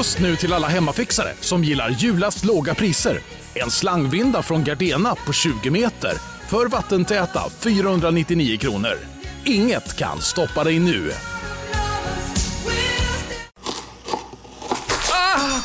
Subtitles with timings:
[0.00, 3.20] Just nu till alla hemmafixare som gillar julast låga priser.
[3.54, 6.12] En slangvinda från Gardena på 20 meter
[6.48, 8.98] för vattentäta 499 kronor.
[9.44, 11.12] Inget kan stoppa dig nu.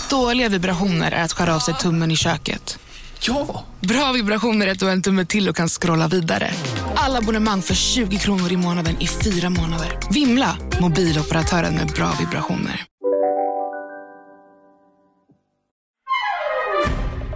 [0.10, 2.80] Dåliga vibrationer är att skära av sig tummen i köket.
[3.20, 3.66] Ja!
[3.80, 6.52] Bra vibrationer är att du har en tumme till och kan scrolla vidare.
[6.96, 10.00] Alla abonnemang för 20 kronor i månaden i fyra månader.
[10.12, 10.58] Vimla!
[10.82, 12.86] Mobiloperatören med bra vibrationer.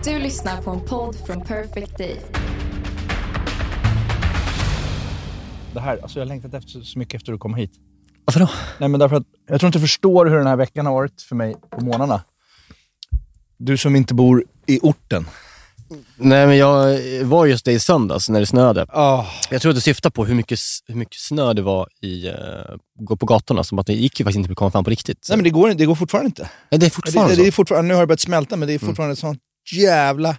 [0.10, 2.16] Du lyssnar på en podd från Perfect Day.
[5.74, 7.72] Det här, alltså jag har längtat efter, så mycket efter att komma hit.
[8.26, 8.50] Varför då?
[8.80, 11.22] Nej, men därför att jag tror inte du förstår hur den här veckan har varit
[11.22, 12.22] för mig på morgnarna.
[13.58, 15.28] Du som inte bor i orten.
[16.18, 18.84] Nej, men jag var just det i söndags när det snöade.
[18.84, 19.26] Oh.
[19.50, 22.36] Jag tror att du syftar på hur mycket, hur mycket snö det var i, uh,
[23.00, 23.64] gå på gatorna.
[23.64, 25.26] Som att det gick ju faktiskt inte att komma fram på riktigt.
[25.30, 26.50] Nej, men det går, det går fortfarande inte.
[26.70, 27.56] Nej, det är fortfarande det, det är så.
[27.56, 29.40] fortfarande, nu har det börjat smälta, men det är fortfarande ett sånt
[29.74, 30.38] jävla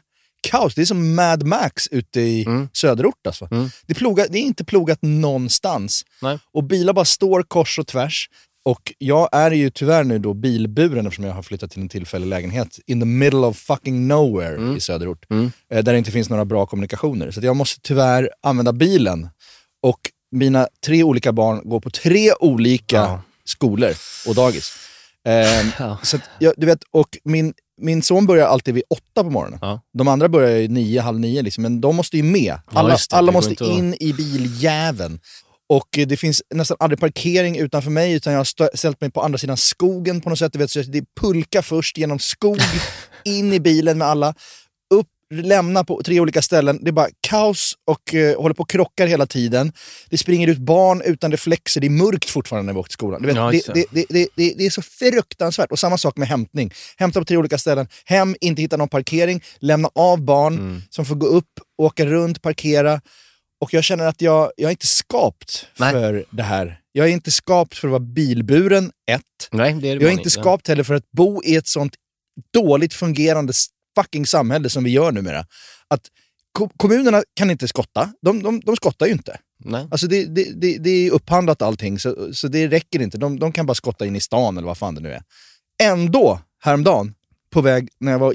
[0.50, 0.74] kaos.
[0.74, 2.68] Det är som Mad Max ute i Mm.
[2.72, 3.26] söderort.
[3.26, 3.48] Alltså.
[3.50, 3.70] Mm.
[3.86, 6.04] Det, är ploga, det är inte plogat någonstans.
[6.22, 6.38] Nej.
[6.52, 8.28] Och bilar bara står kors och tvärs.
[8.64, 12.26] Och jag är ju tyvärr nu då bilburen eftersom jag har flyttat till en tillfällig
[12.26, 15.26] lägenhet in the middle of fucking nowhere i söderort.
[15.30, 15.52] Mm.
[15.72, 17.30] Eh, där det inte finns några bra kommunikationer.
[17.30, 19.28] Så jag måste tyvärr använda bilen.
[19.82, 20.00] Och
[20.32, 23.22] mina tre olika barn går på tre olika Ja.
[23.44, 23.92] skolor
[24.26, 24.72] och dagis.
[25.28, 25.98] Ehm, Ja.
[26.02, 29.58] så jag, du vet, och min, min son börjar alltid vid åtta på morgonen.
[29.62, 29.80] Ja.
[29.98, 32.58] De andra börjar ju nio, halv nio, liksom, men de måste ju med.
[32.66, 35.20] Alla, just det, alla det måste inte in i biljäveln.
[35.68, 39.22] Och eh, det finns nästan aldrig parkering utanför mig, utan jag har ställt mig på
[39.22, 40.52] andra sidan skogen på något sätt.
[40.52, 42.58] Du vet, så det är pulka först genom skog,
[43.24, 44.34] in i bilen med alla,
[45.30, 46.78] upp, lämna på tre olika ställen.
[46.82, 49.72] Det är bara kaos och eh, håller på och krockar hela tiden.
[50.10, 53.22] Det springer ut barn utan reflexer, det är mörkt fortfarande när vi åker till skolan.
[53.26, 54.06] Vet, Ja, det, det.
[54.08, 55.70] det, det, är så fruktansvärt.
[55.72, 56.72] Och samma sak med hämtning.
[56.96, 60.82] Hämta på tre olika ställen, hem, inte hitta någon parkering, lämna av barn Mm.
[60.90, 61.50] som får gå upp,
[61.82, 63.00] åka runt, parkera.
[63.60, 65.92] Och jag känner att jag, jag är inte skapt Nej.
[65.92, 66.80] för det här.
[66.92, 69.20] Jag är inte skapt för att vara bilburen, ett.
[69.52, 71.92] Nej, det är det Jag är inte skapt heller för att bo i ett sånt
[72.54, 73.52] dåligt fungerande
[73.98, 75.46] fucking samhälle som vi gör numera.
[75.88, 76.00] Att
[76.52, 78.12] ko- kommunerna kan inte skotta.
[78.22, 79.38] De, de, de skottar ju inte.
[79.64, 79.88] Nej.
[79.90, 83.18] Alltså det, det, det, det är upphandlat allting, så, så det räcker inte.
[83.18, 85.22] De, de kan bara skotta in i stan eller vad fan det nu är.
[85.82, 87.14] Ändå, häromdagen,
[87.50, 88.34] på väg när jag var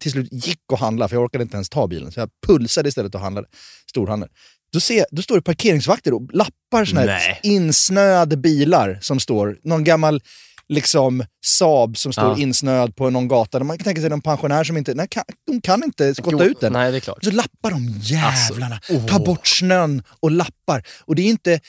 [0.00, 2.88] till slut gick och handlade, för jag orkade inte ens ta bilen, så jag pulsade
[2.88, 3.48] istället och handlade
[3.90, 4.28] storhandel.
[4.72, 9.84] Då, ser, då står det parkeringsvakter och lappar såna här insnöade bilar som står, någon
[9.84, 10.20] gammal
[10.68, 12.38] liksom Saab som står Ja.
[12.38, 13.64] insnöad på någon gata.
[13.64, 16.50] Man kan tänka sig någon pensionär som inte, nej, kan, de kan inte skotta Jo,
[16.50, 16.72] ut den.
[16.72, 17.24] Nej, det är klart.
[17.24, 19.24] Så lappar de jävlarna, Alltså, tar åh.
[19.26, 20.82] bort snön och lappar.
[21.00, 21.60] Och det är inte...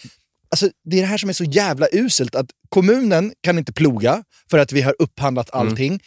[0.52, 4.24] Alltså, det är det här som är så jävla uselt, att kommunen kan inte ploga
[4.50, 5.68] för att vi har upphandlat Mm.
[5.68, 6.00] allting.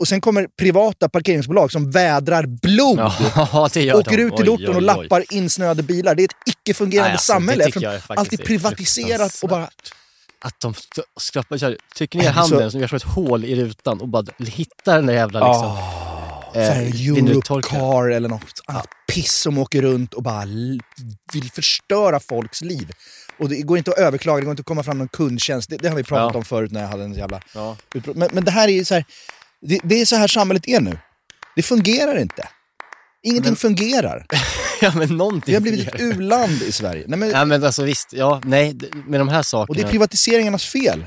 [0.00, 4.22] Och sen kommer privata parkeringsbolag som vädrar blod, Ja, det åker de.
[4.22, 6.14] ut till orten och lappar insnöade bilar.
[6.14, 7.64] Det är ett icke-fungerande alltså, samhälle.
[8.08, 9.68] allt är privatiserat och bara...
[10.44, 13.44] Att de sk- skrapar, kör, trycker ner men så- handen som gör som ett hål
[13.44, 16.82] i rutan och bara hittar den där jävla liksom, Ah, eh, så här.
[17.18, 20.44] Europcar eller något annat piss som åker runt och bara
[21.32, 22.90] vill förstöra folks liv.
[23.38, 25.70] Och det går inte att överklaga, det går inte att komma fram någon kundtjänst.
[25.70, 26.38] Det, det har vi pratat Ja.
[26.38, 27.76] om förut när jag hade en jävla Ja.
[28.14, 29.04] Men, men det här är ju så här,
[29.66, 30.98] det, det är så här samhället är nu.
[31.56, 32.48] Det fungerar inte.
[33.22, 34.26] Ingenting Men- fungerar.
[34.82, 37.04] ja, men någonting Vi har blivit ett u-land i Sverige.
[37.08, 38.08] Nej, men, Ja, men alltså visst.
[38.12, 38.76] Ja, nej,
[39.06, 39.66] med de här sakerna.
[39.68, 41.04] och det är privatiseringarnas fel.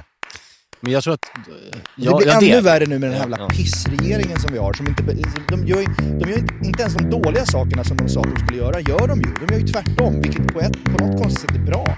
[0.81, 1.19] men jag tror att...
[1.23, 1.53] Och
[1.97, 2.61] Ja, det blir ja, ännu är det.
[2.61, 3.47] värre nu med den här jävla ja.
[3.49, 4.73] pissregeringen som vi har.
[4.73, 5.03] Som inte,
[5.49, 8.45] de gör, ju- de gör inte, ens de dåliga sakerna som de sa att de
[8.45, 9.33] skulle göra, gör de ju.
[9.47, 11.95] De gör ju tvärtom, vilket på, ett, på något konstigt sätt är bra.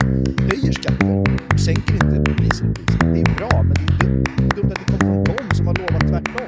[0.52, 2.68] Höjer skatter, sänker inte priser.
[3.14, 6.02] Det är bra, men det är dumt att det kommer från dem som har lovat
[6.02, 6.48] tvärtom.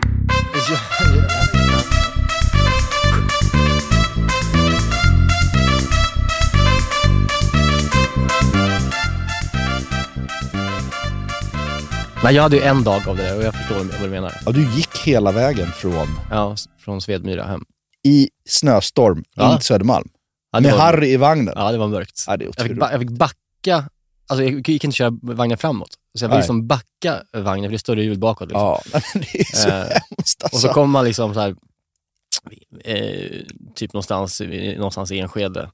[12.23, 14.33] Nej, jag hade ju en dag av det där och jag förstår vad du menar.
[14.45, 17.65] Ja, du gick hela vägen från Ja, från Svedmyra hem.
[18.03, 19.51] i snöstorm Ja.
[19.51, 20.09] in till Södermalm.
[20.51, 21.53] Ja, med var- Harry i vagnen.
[21.57, 22.23] Ja, det var mörkt.
[22.27, 23.89] Ja, det Jag fick, jag fick backa,
[24.27, 25.89] alltså jag gick inte köra vagnen framåt.
[26.17, 26.39] Så jag fick Nej.
[26.39, 28.47] liksom backa vagnen, för det är större hjul bakåt.
[28.49, 28.61] Liksom.
[28.61, 28.81] Ja,
[29.13, 30.55] det är så Eh, hemskt alltså.
[30.55, 31.55] Och så kommer man liksom så här,
[32.83, 33.41] eh,
[33.75, 34.41] typ någonstans,
[34.77, 35.69] någonstans i Enskede,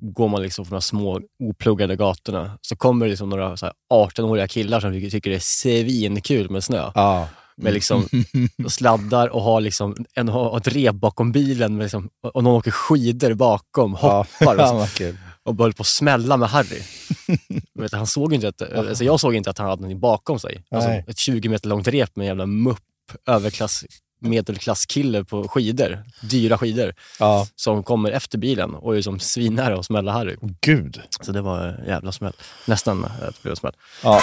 [0.00, 3.66] går man liksom på de här små opluggade gatorna, så kommer det liksom några så
[3.66, 6.90] här 18-åriga killar som tycker det är svinkul med snö.
[6.94, 7.28] Ja.
[7.56, 8.08] Med liksom
[8.68, 12.70] sladdar och har liksom en, har ett rep bakom bilen med liksom, och någon åker
[12.70, 15.12] skidor bakom, hoppar Ja, och, så,
[15.42, 16.82] och höll på att smälla med Harry.
[17.74, 20.62] Vet, han såg inte att, alltså jag såg inte att han hade någonting bakom sig.
[20.70, 22.78] Alltså ett 20 meter långt rep med en jävla mupp
[23.26, 23.84] överklass,
[24.20, 27.46] medelklasskille på skidor, dyra skidor, Ja.
[27.56, 30.36] som kommer efter bilen och är som svinnära och smälla Harry.
[30.60, 31.00] Gud.
[31.20, 32.32] Så det var en jävla smäll.
[32.66, 33.72] Nästan det blev en smäll.
[34.02, 34.20] Ja.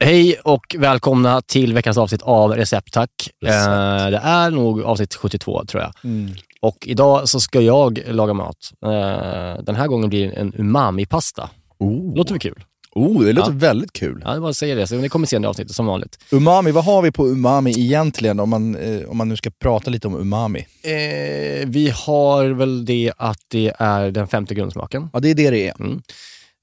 [0.00, 3.10] Hej och välkomna till veckans avsnitt av Recept Tack.
[3.40, 3.66] Recept.
[3.68, 5.92] Eh, det är nog avsnitt 72 tror jag.
[6.04, 6.34] Mm.
[6.60, 8.72] Och idag så ska jag laga mat.
[8.84, 11.50] Eh, den här gången blir det en umami-pasta.
[11.78, 12.16] Oh.
[12.16, 12.64] Låter väl kul?
[12.98, 13.58] Oh, det låter Ja.
[13.58, 14.22] väldigt kul.
[14.24, 14.86] Ja, det bara säga det.
[14.86, 16.18] Så det kommer senare i avsnittet som vanligt.
[16.30, 19.90] Umami, vad har vi på umami egentligen om man, eh, om man nu ska prata
[19.90, 20.58] lite om umami?
[20.82, 25.08] Eh, vi har väl det att det är den femte grundsmaken.
[25.12, 25.74] Ja, det är det det är.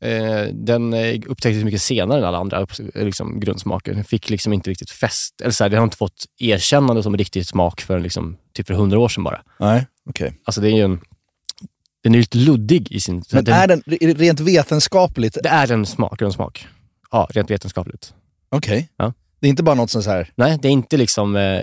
[0.04, 3.94] Eh, den eh, upptäcktes mycket senare än alla andra upp, liksom, grundsmaker.
[3.94, 7.18] Den fick liksom inte riktigt fäst, eller så här, den har inte fått erkännande som
[7.18, 9.42] riktig smak för liksom, typ för hundra år sedan bara.
[9.60, 10.34] Nej, okej.
[10.46, 11.00] Alltså det är ju en,
[12.06, 13.24] den är lite luddig i sin...
[13.32, 13.82] Men den, är den
[14.18, 16.68] rent vetenskapligt, Det är en smak, grundsmak.
[17.12, 18.14] Ja, rent vetenskapligt.
[18.50, 18.90] okej?
[18.98, 19.14] Ja.
[19.40, 21.62] Det är inte bara något sånt här Nej, det är inte liksom eh,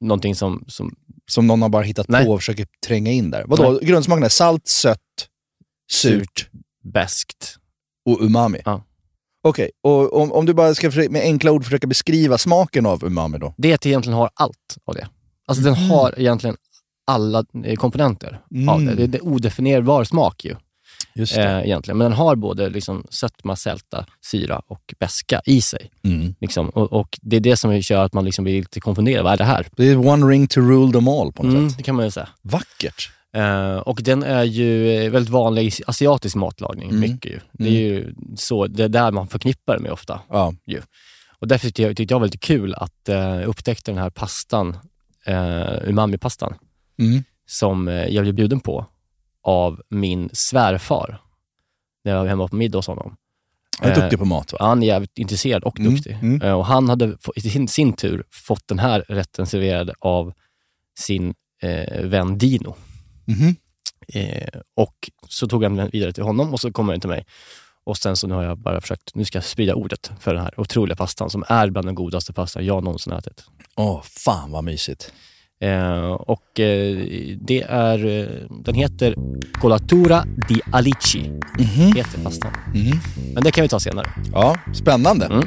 [0.00, 0.94] någonting som, som...
[1.30, 2.24] som någon har bara hittat Nej.
[2.24, 3.44] på och försöker tränga in där.
[3.46, 5.28] Vadå, grundsmaken är salt, sött,
[5.92, 6.48] surt
[6.84, 7.56] Bäst.
[8.06, 8.58] och umami?
[8.64, 8.84] Ja.
[9.42, 13.38] Okej, och om, om du bara ska med enkla ord försöka beskriva smaken av umami
[13.38, 13.54] då?
[13.56, 15.08] Det är att det egentligen har allt av det.
[15.46, 16.56] Alltså den har egentligen
[17.08, 18.94] alla eh, komponenter av det.
[18.94, 20.56] Det är det är odefinierbar smak ju.
[21.14, 21.98] Just eh, egentligen.
[21.98, 25.90] Men den har både liksom sötma, sälta, syra och beska i sig.
[26.04, 26.34] Mm.
[26.40, 26.68] Liksom.
[26.68, 29.24] Och, och Det är det som gör att man liksom blir lite konfunderad.
[29.24, 29.66] Vad är det här?
[29.76, 31.76] Det är one ring to rule them all på något Mm, sätt.
[31.78, 32.28] det kan man ju säga.
[32.42, 33.10] Vackert.
[33.34, 36.88] Eh, och den är ju eh, väldigt vanlig i asiatisk matlagning.
[36.90, 37.00] Mm.
[37.00, 37.40] Mycket ju.
[37.52, 40.20] Det är ju så, det är där man förknippar det med ofta.
[40.30, 40.52] Ja.
[41.40, 44.68] Och därför tyckte jag, tyckte jag var lite kul att uh, upptäckte den här pastan,
[45.28, 46.54] uh, umami-pastan,
[46.98, 47.22] Mm.
[47.46, 48.86] som eh, jag blev bjuden på
[49.42, 51.20] av min svärfar
[52.04, 53.16] när jag var hemma på middag hos honom.
[53.80, 54.58] Han är Eh, duktig på mat va?
[54.60, 56.12] Han är jävligt intresserad och Mm, duktig.
[56.22, 56.42] mm.
[56.42, 60.32] Eh, Och han hade i sin, sin tur fått den här rätten serverad av
[60.98, 62.74] sin eh, vän Dino.
[63.24, 63.56] Mhm.
[64.14, 67.24] Eh, och så tog han den vidare till honom och så kommer den till mig.
[67.84, 70.42] Och sen så nu har jag bara försökt, nu ska jag sprida ordet för den
[70.42, 73.44] här otroliga pastan som är bland den godaste pastan jag någonsin ätit.
[73.76, 75.12] Åh, fan vad mysigt.
[75.60, 76.96] Eh, och eh,
[77.40, 78.26] det är, eh,
[78.64, 79.14] den heter
[79.60, 81.92] Colatura di Alici, Mhm.
[81.96, 82.52] heter pastan.
[82.74, 83.00] Mhm.
[83.34, 84.06] Men det kan vi ta senare.
[84.32, 85.26] Ja, spännande.
[85.26, 85.44] Mm.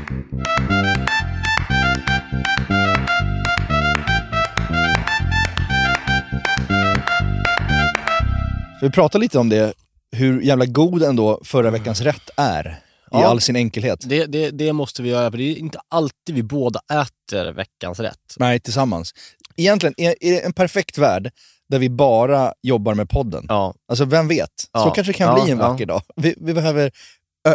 [8.81, 9.73] Vi pratar lite om det,
[10.11, 12.67] hur jävla god ändå förra veckans rätt är.
[12.67, 13.27] I Ja.
[13.27, 13.99] all sin enkelhet.
[14.09, 17.99] Det, det, det måste vi göra, för det är inte alltid vi båda äter veckans
[17.99, 18.35] rätt.
[18.37, 19.13] Nej, tillsammans.
[19.61, 21.31] Egentligen, det en perfekt värld
[21.69, 23.45] där vi bara jobbar med podden?
[23.49, 24.51] Ja, Alltså vem vet?
[24.59, 24.91] Så Ja.
[24.95, 26.01] kanske det kan Ja, bli en vacker dag.
[26.15, 26.91] Vi, vi behöver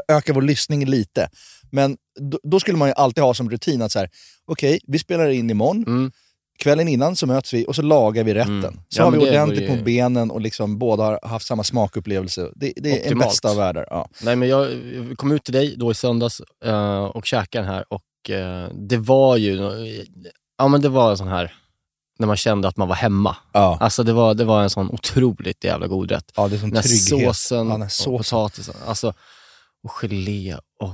[0.08, 1.28] öka vår lyssning lite.
[1.70, 4.10] Men då, då skulle man ju alltid ha som rutin att så här,
[4.46, 5.84] okej, vi spelar in imorgon.
[5.86, 6.12] Mm.
[6.58, 8.64] Kvällen innan så möts vi och så lagar vi rätten.
[8.64, 8.80] Mm.
[8.88, 12.48] Så har vi ordentligt på benen och liksom båda har haft samma smakupplevelse.
[12.54, 13.28] Det, det är en Optimalt.
[13.30, 13.86] bästa av världar.
[13.90, 14.08] Ja.
[14.22, 14.68] Nej, men jag
[15.16, 18.96] kom ut till dig då i söndags eh, och käkade den här och eh, det
[18.96, 19.56] var ju,
[20.58, 21.54] ja men det var en sån här,
[22.18, 23.36] när man kände att man var hemma.
[23.52, 23.78] Ja.
[23.80, 26.32] Alltså det var, det var en sån otroligt jävla god rätt.
[26.36, 27.36] ja, det är som Den här trygghet.
[27.36, 28.18] såsen Ja, här och såsen.
[28.38, 29.12] potatisen, alltså,
[29.84, 30.88] och gelé och,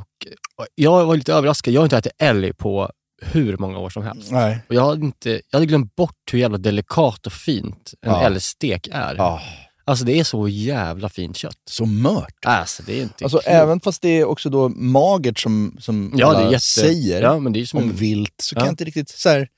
[0.56, 0.66] och...
[0.74, 2.90] Jag var lite överraskad, jag har inte ätit älg på
[3.22, 4.30] hur många år som helst.
[4.30, 4.58] Nej.
[4.68, 8.22] Och jag, hade inte, jag hade glömt bort hur jävla delikat och fint en Ja.
[8.22, 9.14] älgstek är.
[9.14, 9.40] Ja,
[9.84, 11.56] Alltså det är så jävla fint kött.
[11.70, 12.34] så mört.
[12.46, 13.48] Alltså det är inte Alltså, klokt.
[13.48, 16.60] även fast det är också då magert som, som Ja, alla jätte...
[16.64, 17.96] säger Ja, men det är som om en...
[17.96, 19.08] vilt, så kan jag inte riktigt...
[19.08, 19.48] Så här,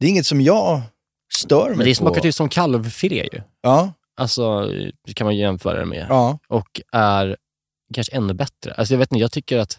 [0.00, 0.82] det är inget som jag
[1.34, 1.94] stör mig Men det på.
[1.94, 3.40] smakar typ som kalvfilé ju.
[3.62, 4.60] Ja, Alltså,
[5.06, 6.06] det kan man jämföra det med.
[6.08, 6.38] ja.
[6.48, 7.36] Och är
[7.94, 8.74] kanske ännu bättre.
[8.74, 9.78] Alltså jag vet inte, jag tycker att...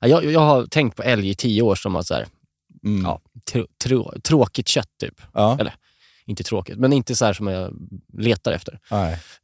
[0.00, 2.26] ja, Jag, jag har tänkt på älg i tio år som att så här,
[2.84, 3.04] Mm.
[3.04, 3.20] ja,
[3.52, 5.20] tr, trå, tråkigt kött typ.
[5.34, 5.56] ja.
[5.60, 5.74] Eller,
[6.26, 7.72] inte tråkigt, men inte så här som jag
[8.18, 8.78] letar efter.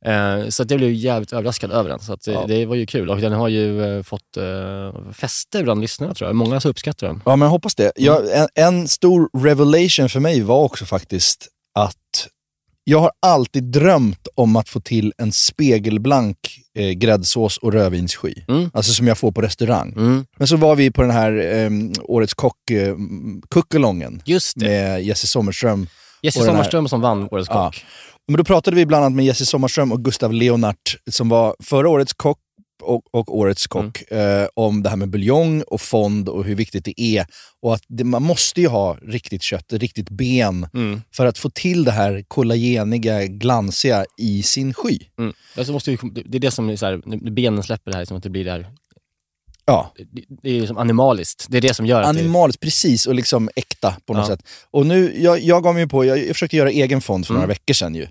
[0.04, 2.00] Eh, så att jag blev jävligt överraskad över den.
[2.00, 2.44] Så eh, Ja.
[2.48, 3.10] det var ju kul.
[3.10, 6.36] Och den har ju eh, fått eh, fäste bland lyssnarna tror jag.
[6.36, 7.22] Många som uppskattar den.
[7.24, 7.92] Ja, men jag hoppas det.
[7.96, 8.46] Jag, Mm.
[8.54, 11.94] en, en stor revelation för mig var också faktiskt att
[12.84, 16.36] jag har alltid drömt om att få till en spegelblank
[16.74, 18.34] eh, gräddsås och rödvinssky.
[18.48, 18.70] Mm.
[18.74, 19.92] Alltså som jag får på restaurang.
[19.92, 20.26] Mm.
[20.36, 21.70] Men så var vi på den här eh,
[22.02, 22.94] Årets kock, eh,
[24.54, 24.66] det.
[24.66, 25.86] med Jesse Sommerström.
[26.22, 27.64] Jesse här- Sommarström som vann Årets Ja.
[27.66, 27.84] kock.
[28.28, 31.88] Men då pratade vi bland annat med Jesse Sommarström och Gustav Leonart som var förra
[31.88, 32.38] årets kock
[32.82, 34.42] och, och årets kock Mm.
[34.42, 37.26] eh, om det här med buljong och fond och hur viktigt det är.
[37.62, 41.02] Och att det, man måste ju ha riktigt kött, riktigt ben Mm.
[41.14, 44.98] för att få till det här kollageniga, glansiga i sin sky.
[45.18, 45.32] Mm.
[45.56, 48.16] Alltså måste ju, det är det som är så här, benen släpper det här, som
[48.16, 48.66] att det blir det här
[49.68, 51.46] Ja, Det, det är ju som animaliskt.
[51.48, 54.36] Det är det som gör att animaliskt, precis, och liksom äkta på något Ja.
[54.36, 54.46] sätt.
[54.70, 57.44] Och nu, jag, jag gav mig på, jag, jag försökte göra egen fond för några
[57.44, 57.48] Mm.
[57.54, 58.06] veckor sedan ju.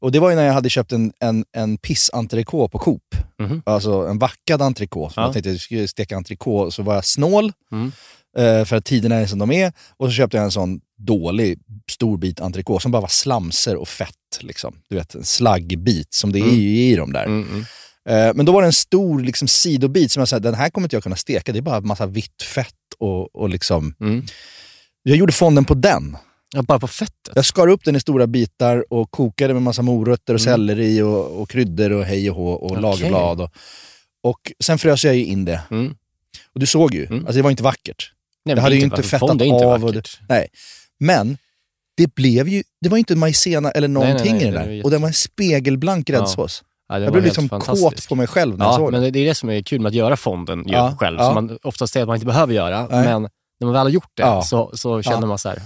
[0.00, 3.02] Och det var ju när jag hade köpt en, en, en piss-entrecote på Coop.
[3.38, 3.62] Mhm.
[3.66, 5.14] Alltså en vackad entrecote.
[5.16, 5.22] Ja.
[5.22, 7.52] Jag tänkte jag skulle steka entrecote, så var jag snål.
[7.72, 7.92] Mm.
[8.38, 9.72] eh, för att tiderna är som de är.
[9.96, 11.58] Och så köpte jag en sån dålig
[11.90, 14.14] stor bit entrecote som bara var slamser och fett.
[14.40, 14.74] Liksom.
[14.90, 16.54] Du vet, en slaggbit som det är Mm.
[16.54, 17.26] ju i de där.
[18.08, 20.84] Eh, Men då var det en stor liksom, sidobit som jag sa, den här kommer
[20.86, 21.52] inte jag kunna steka.
[21.52, 23.94] Det är bara en massa vitt fett och, och liksom...
[24.00, 24.24] Mm.
[25.02, 26.16] Jag gjorde fonden på den.
[26.54, 27.32] Ja, bara på fettet?
[27.34, 30.52] Jag skar upp den i stora bitar och kokade med massa morötter och Mm.
[30.54, 32.82] selleri och, och kryddor och hej och hå och Okej.
[32.82, 33.40] lagerblad.
[33.40, 33.50] Och,
[34.22, 35.60] och sen frös jag ju in det.
[35.70, 35.94] Mm.
[36.54, 37.18] Och du såg ju, Mm.
[37.18, 38.12] alltså det var inte vackert.
[38.44, 40.20] Nej, Det hade ju inte inte va- fettat fond är inte av och vackert.
[40.28, 40.48] Nej.
[41.00, 41.38] Men
[41.96, 44.84] det blev ju, det var inte majsena eller någonting nej, i det den var där.
[44.84, 46.62] Och den var en spegelblank gräddsås.
[46.64, 49.12] Ja, det jag blev liksom kåt på mig själv när jag Ja, såg men den.
[49.12, 51.24] det är det som är kul med att göra fonden Ja, själv, ja.
[51.26, 52.86] som man ofta säger att man inte behöver göra.
[52.90, 53.04] Nej.
[53.04, 54.42] Men när man väl har gjort det Ja.
[54.42, 55.26] så, så känner Ja.
[55.26, 55.62] man så här,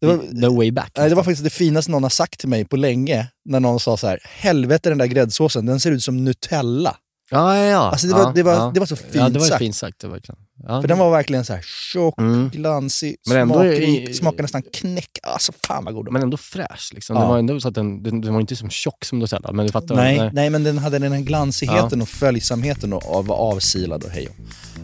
[0.00, 0.92] Det var- no way back.
[0.96, 3.26] Nej, det var faktiskt det finaste någon har sagt till mig på länge.
[3.44, 6.96] När någon sa så här, helvete den där gräddsåsen, den ser ut som Nutella.
[7.30, 7.78] Ja, ja, ja.
[7.90, 8.70] Alltså det var- ja, det var- ja.
[8.74, 9.58] det var så fint Ja, det var sagt.
[9.58, 9.98] fint sagt.
[10.00, 10.38] Det verkligen.
[10.68, 10.80] Ja.
[10.80, 12.48] För den var verkligen så här tjock, Mm.
[12.50, 15.10] glansig, smakrik, smakade nästan knäck.
[15.22, 16.20] Alltså fan vad god den var.
[16.20, 16.90] Men ändå fräsch.
[16.94, 17.16] Liksom.
[17.16, 17.22] Ja.
[17.22, 19.66] Det var ändå så att den, den, den var inte som tjock som Nutella, men
[19.66, 19.94] du fattar?
[19.94, 24.10] Nej, nej, men den hade den här glansigheten och följsamheten och och var avsilad och
[24.10, 24.28] hej.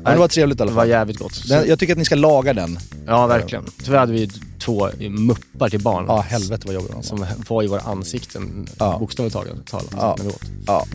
[0.03, 0.89] Men det var trevligt i alla Det var fall.
[0.91, 1.49] jävligt gott.
[1.49, 2.79] Den, jag tycker att ni ska laga den.
[3.07, 3.65] ja, verkligen.
[3.85, 4.31] Tyvärr hade vi
[4.65, 6.05] två muppar till barn.
[6.09, 7.03] Ja, helvete vad jobbig den var.
[7.03, 8.97] Som var i våra ansikten, Ja.
[8.99, 9.33] bokstavligt
[9.67, 10.41] talat, när vi åt.
[10.67, 10.87] Ja.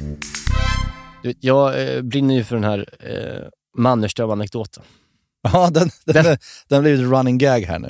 [1.24, 3.48] Vet, jag eh, brinner ju för den här eh,
[3.78, 4.84] Mannerström-anekdoten.
[5.54, 7.88] Ja, den, den, den, den har running gag här nu.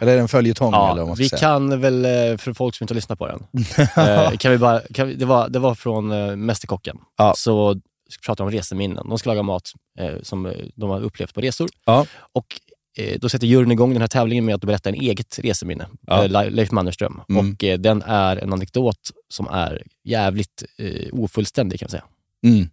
[0.00, 1.40] Eller är det en följetong eller vad Ja, man ska vi säga.
[1.40, 3.42] kan väl, eh, för folk som inte har lyssnat på den,
[4.06, 6.96] eh, kan vi bara, kan vi, det, var, det var från eh, Mästerkocken.
[7.18, 7.34] Ja.
[7.36, 7.74] Så
[8.10, 9.08] ska prata om reseminnen.
[9.08, 11.68] De ska laga mat eh, som eh, de har upplevt på resor.
[11.84, 12.06] Ja.
[12.32, 12.46] Och
[12.98, 15.86] eh, då sätter juryn igång den här tävlingen med att berätta en eget reseminne.
[16.06, 16.24] Ja.
[16.24, 17.20] Eh, Le- Leif Mannerström.
[17.28, 17.48] Mm.
[17.50, 20.64] Och den är en anekdot som är jävligt
[21.12, 22.04] ofullständig kan man säga.
[22.46, 22.68] Mm.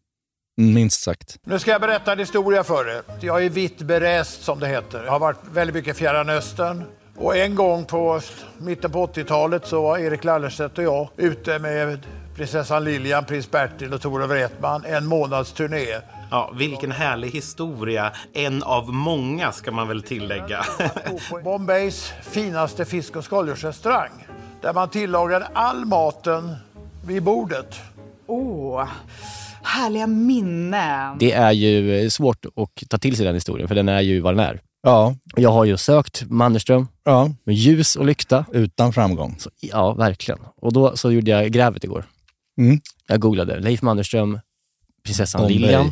[0.60, 1.38] Mm, Minst sagt.
[1.44, 3.02] Nu ska jag berätta en historia för er.
[3.22, 5.04] Jag är vitt berest som det heter.
[5.04, 6.84] Jag har varit väldigt mycket i Fjärran Östern.
[7.16, 8.22] Och en gång på
[8.58, 12.00] mitten på 80-talet så var Erik Lallerstedt och jag ute med
[12.36, 15.86] prinsessan Lilian, prins Bertil och Tore Wretman en månads turné.
[16.32, 18.12] Ja, vilken härlig historia.
[18.34, 20.66] En av många ska man väl tillägga.
[21.30, 24.28] på Bombays finaste fisk och skaldjursrestaurang.
[24.62, 26.56] Där man tillagade all maten
[27.06, 27.76] vid bordet.
[28.28, 28.88] Åh,
[29.68, 31.18] härliga minnen.
[31.20, 34.20] Det är ju eh, svårt att ta till sig den historien, för den är ju
[34.20, 34.62] vad den är.
[34.84, 37.32] Ja, Jag har ju sökt Mannerström ja.
[37.44, 38.46] med ljus och lykta.
[38.54, 39.36] Utan framgång.
[39.40, 40.40] Så, ja, verkligen.
[40.56, 42.06] Och då så gjorde jag grävet igår.
[42.58, 42.80] Mm.
[43.08, 44.40] Jag googlade Leif Mannerström,
[45.04, 45.58] prinsessan Bombay.
[45.58, 45.92] Lilian.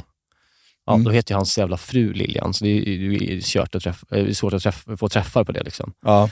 [0.86, 1.04] Ja, Mm.
[1.04, 4.18] Då heter ju hans jävla fru Lilian, så det är, det är, kört att träffa,
[4.18, 5.64] eh, svårt att träffa, få träffar på det.
[5.64, 5.94] Liksom.
[6.06, 6.24] Ja.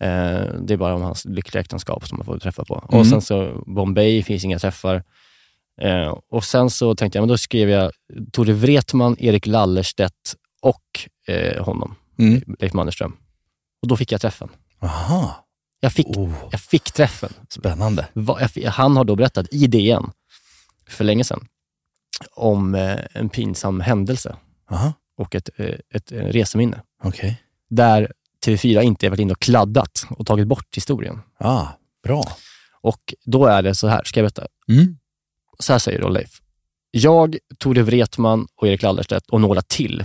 [0.00, 2.84] Eh, det är bara om hans lyckliga äktenskap som man får träffa på.
[2.88, 3.00] Mm.
[3.00, 5.02] Och sen så Bombay, finns inga träffar.
[5.80, 7.92] Eh, och sen så tänkte jag, men då skrev jag
[8.32, 10.82] Tore Wretman, Erik Lallerstedt och
[11.34, 12.42] eh, honom, Mm.
[12.58, 13.16] Leif Mannerström.
[13.82, 14.48] Och då fick jag träffen.
[14.82, 15.46] Aha.
[15.80, 17.32] Jag fick, Oh, jag fick träffen.
[17.48, 18.06] spännande.
[18.12, 20.10] Va- jag Han har då berättat i DN
[20.88, 21.46] för länge sedan
[22.36, 24.36] om eh, en pinsam händelse
[24.70, 24.92] Aha.
[25.16, 27.42] och ett, eh, ett, eh, reseminne Okej.
[27.70, 28.12] där
[28.46, 31.20] TV4 inte varit inne och kladdat och tagit bort historien.
[31.38, 31.66] Ah,
[32.02, 32.24] bra.
[32.82, 34.46] Och då är det så här, ska jag berätta?
[34.68, 34.96] Mm.
[35.60, 36.30] Så här säger då Leif.
[36.90, 40.04] Jag, Tore Wretman och Erik Lallerstedt och några till.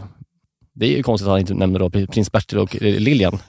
[0.74, 3.40] Det är ju konstigt att han inte nämner då prins Bertil och eh, Lilian.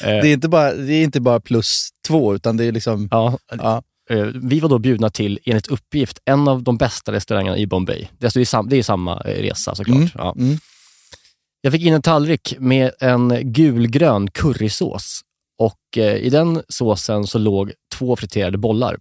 [0.00, 3.08] det, är inte bara, det är inte bara plus två, utan det är liksom...
[3.10, 3.82] Ja, Ja.
[4.10, 8.08] Eh, Vi var då bjudna till, enligt uppgift, en av de bästa restaurangerna i Bombay.
[8.18, 9.96] Det är, alltså, det är, sam, det är samma eh, resa såklart.
[9.96, 10.34] Mm, Ja.
[10.38, 10.58] mm.
[11.60, 15.20] Jag fick in en tallrik med en gulgrön currysås
[15.58, 18.96] och eh, i den såsen så låg två friterade bollar.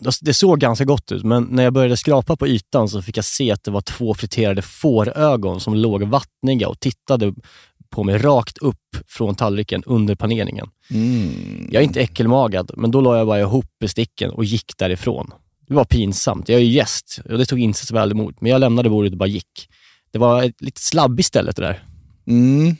[0.00, 3.16] Det- Det såg ganska gott ut, men när jag började skrapa på ytan så fick
[3.16, 7.34] jag se att det var två friterade fårögon som låg vattniga och tittade
[7.90, 8.76] på mig rakt upp
[9.08, 10.66] från tallriken under paneringen.
[10.90, 11.68] Mm.
[11.72, 15.30] Jag är inte äckelmagad, men då la jag bara ihop besticken och gick därifrån.
[15.68, 16.48] Det var pinsamt.
[16.48, 19.12] Jag är ju gäst och det tog inte så väl emot, men jag lämnade bordet
[19.12, 19.68] och bara gick.
[20.12, 21.82] Det var ett lite slabbigt stället det där.
[22.26, 22.76] Mm.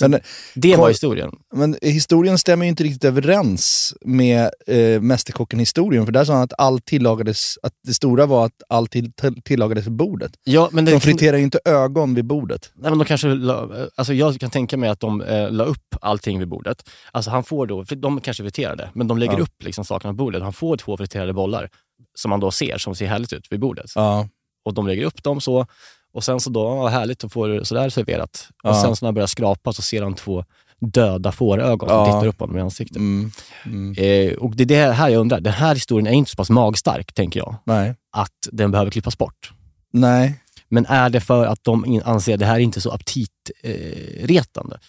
[0.00, 0.20] Men,
[0.54, 1.30] Det var historien.
[1.54, 6.52] men historien stämmer ju inte riktigt överens med eh, Mästerkocken-historien, för där sa han att
[6.58, 10.32] allt tillagades, att det stora var att allt till, till, tillagades vid bordet.
[10.44, 12.70] Ja, men det, De friterar ju inte ögon vid bordet.
[12.74, 15.94] nej, men de kanske la, alltså jag kan tänka mig att de eh, la upp
[16.00, 16.88] allting vid bordet.
[17.12, 19.42] Alltså han får då, för de kanske friterade, men de lägger Ja.
[19.42, 20.42] upp liksom sakerna på bordet.
[20.42, 21.68] Han får två friterade bollar
[22.14, 23.86] som man då ser, som ser härligt ut vid bordet.
[23.94, 24.28] Ja.
[24.64, 25.66] Och de lägger upp dem så.
[26.12, 28.48] Och sen så då, vad härligt att få det sådär serverat.
[28.64, 28.82] Och Ja.
[28.82, 30.44] sen så när han börjar skrapa så ser han två
[30.80, 32.06] döda fårögon som Ja.
[32.06, 32.96] tittar upp honom i ansiktet.
[32.96, 33.30] Mm.
[33.66, 33.94] Mm.
[33.98, 35.40] Eh, och det är det här jag undrar.
[35.40, 37.94] Den här historien är inte så pass magstark, tänker jag, Nej.
[38.12, 39.52] att den behöver klippas bort.
[39.92, 40.40] Nej.
[40.68, 44.74] Men är det för att de anser att det här är inte så aptitretande?
[44.76, 44.80] Eh,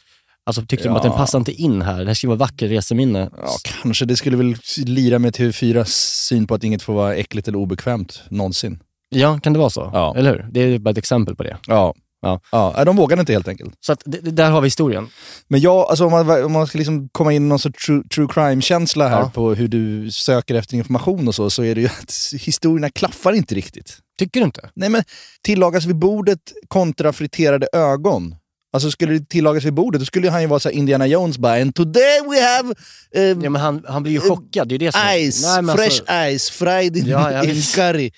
[0.46, 1.18] alltså tycker de att den Ja.
[1.18, 2.00] passar inte in här?
[2.00, 3.30] Det här ska vara vacker reseminne.
[3.38, 3.48] Ja,
[3.82, 4.06] kanske.
[4.06, 8.22] Det skulle väl lira med TV4 syn på att inget får vara äckligt eller obekvämt
[8.30, 8.80] någonsin.
[9.10, 9.90] Ja, kan det vara så?
[9.94, 10.16] Ja.
[10.18, 10.46] Eller hur?
[10.52, 11.58] Det är bara ett exempel på det.
[11.68, 11.94] Ja.
[12.22, 12.40] Ja.
[12.52, 12.84] ja.
[12.86, 13.74] De vågade inte helt enkelt.
[13.80, 15.10] Så att, där har vi historien.
[15.48, 18.04] Men jag, alltså om man, om man ska liksom komma in i någon sorts true,
[18.16, 19.32] true crime-känsla här Ja.
[19.34, 23.34] på hur du söker efter information och så, så är det ju att historierna klaffar
[23.34, 23.98] inte riktigt.
[24.20, 24.70] Tycker du inte?
[24.76, 25.04] Nej men,
[25.44, 28.36] tillagas vid bordet kontra friterade ögon.
[28.74, 31.38] Alltså skulle det tillagas vid bordet, då skulle han ju vara så här Indiana Jones
[31.38, 32.74] bara “And today we have
[33.16, 34.68] eh, Ja, men han, han blir ju chockad.
[34.70, 38.12] Det är det som ice, Nej, fresh alltså- ice, fried in, Ja, in curry”.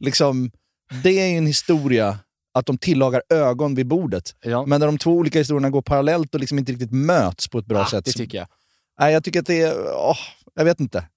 [0.00, 0.50] Liksom,
[1.02, 2.18] det är en historia
[2.54, 4.34] att de tillagar ögon vid bordet.
[4.42, 4.66] Ja.
[4.66, 7.66] Men när de två olika historierna går parallellt och liksom inte riktigt möts på ett
[7.66, 8.04] bra Ja, sätt.
[8.04, 8.46] det tycker jag.
[9.00, 9.94] Nej, jag tycker att det är...
[9.96, 10.18] åh,
[10.54, 11.08] jag vet inte.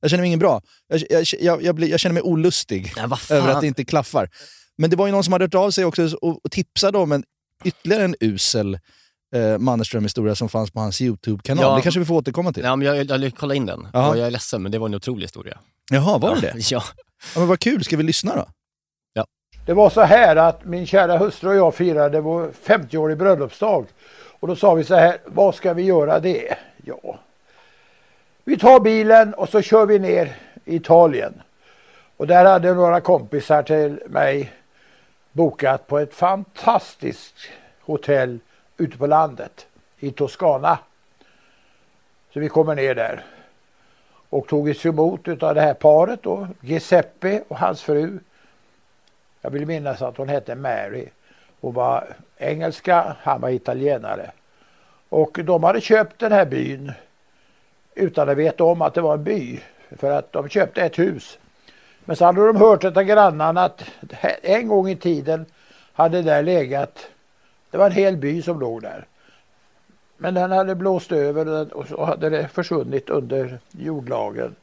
[0.00, 0.62] Jag känner mig ingen bra.
[0.88, 3.18] Jag, jag, jag, jag, blir, känner mig olustig fan.
[3.30, 4.30] över att det inte klaffar.
[4.78, 7.12] Men det var ju någon som hade hört av sig också och, och tipsade om
[7.12, 7.24] en,
[7.64, 8.78] ytterligare en usel
[9.34, 11.64] eh, Mannerström-historia som fanns på hans YouTube-kanal.
[11.64, 11.76] Ja.
[11.76, 12.62] Det kanske vi får återkomma till.
[12.64, 13.80] Ja, men jag, jag, jag kolla in den.
[13.80, 15.58] Och jag är ledsen, men det var en otrolig historia.
[15.90, 16.54] Jaha, var det det?
[16.70, 16.82] Ja.
[17.34, 18.46] Ja, men vad kul, ska vi lyssna då?
[19.66, 23.86] Det var så här att min kära hustru och jag firade vår 50-årig bröllopsdag.
[24.40, 26.56] Och då sa vi så här, vad ska vi göra det?
[26.84, 27.18] Ja,
[28.44, 31.42] vi tar bilen och så kör vi ner i Italien.
[32.16, 34.52] Och där hade några kompisar till mig
[35.32, 37.34] bokat på ett fantastiskt
[37.80, 38.38] hotell
[38.76, 39.66] ute på landet
[39.98, 40.78] i Toscana.
[42.32, 43.24] Så vi kommer ner där
[44.32, 48.18] och tog emot av det här paret då, Giuseppe och hans fru.
[49.40, 51.08] Jag vill minnas att hon hette Mary.
[51.60, 54.30] Hon var engelska, han var italienare.
[55.08, 56.92] Och de hade köpt den här byn
[57.94, 59.60] utan att veta om att det var en by.
[59.90, 61.38] För att de köpte ett hus.
[62.04, 63.84] Men så hade de hört av grannarna att
[64.42, 65.46] en gång i tiden
[65.92, 66.98] hade där legat,
[67.70, 69.06] det var en hel by som låg där.
[70.22, 74.54] Men den hade blåst över och så hade det försvunnit under jordlagen.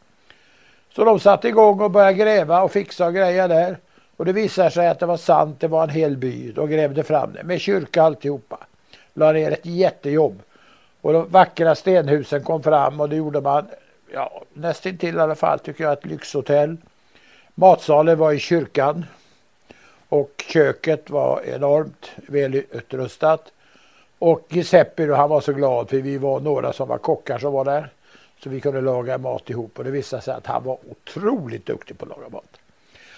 [0.89, 3.77] Så de satte igång och började gräva och fixa och greja där.
[4.17, 6.51] Och det visade sig att det var sant, det var en hel by.
[6.51, 8.57] De grävde fram det med kyrka alltihopa.
[9.13, 10.41] La ner ett jättejobb.
[11.01, 13.67] Och de vackra stenhusen kom fram och det gjorde man
[14.13, 16.77] ja, nästintill i alla fall tycker jag ett lyxhotell.
[17.55, 19.05] Matsalen var i kyrkan.
[20.09, 23.51] Och köket var enormt väl utrustat.
[24.19, 27.53] Och Giuseppe då, han var så glad för vi var några som var kockar som
[27.53, 27.89] var där.
[28.43, 31.97] Så vi kunde laga mat ihop och det visade sig att han var otroligt duktig
[31.97, 32.59] på att laga mat.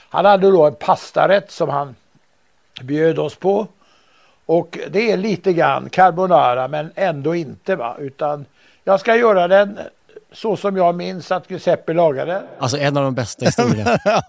[0.09, 1.95] Han hade då en pastarätt som han
[2.81, 3.67] bjöd oss på.
[4.45, 7.95] Och det är lite grann carbonara men ändå inte va.
[7.99, 8.45] Utan
[8.83, 9.79] jag ska göra den
[10.31, 12.43] så som jag minns att Giuseppe lagade.
[12.59, 13.97] Alltså en av de bästa historierna.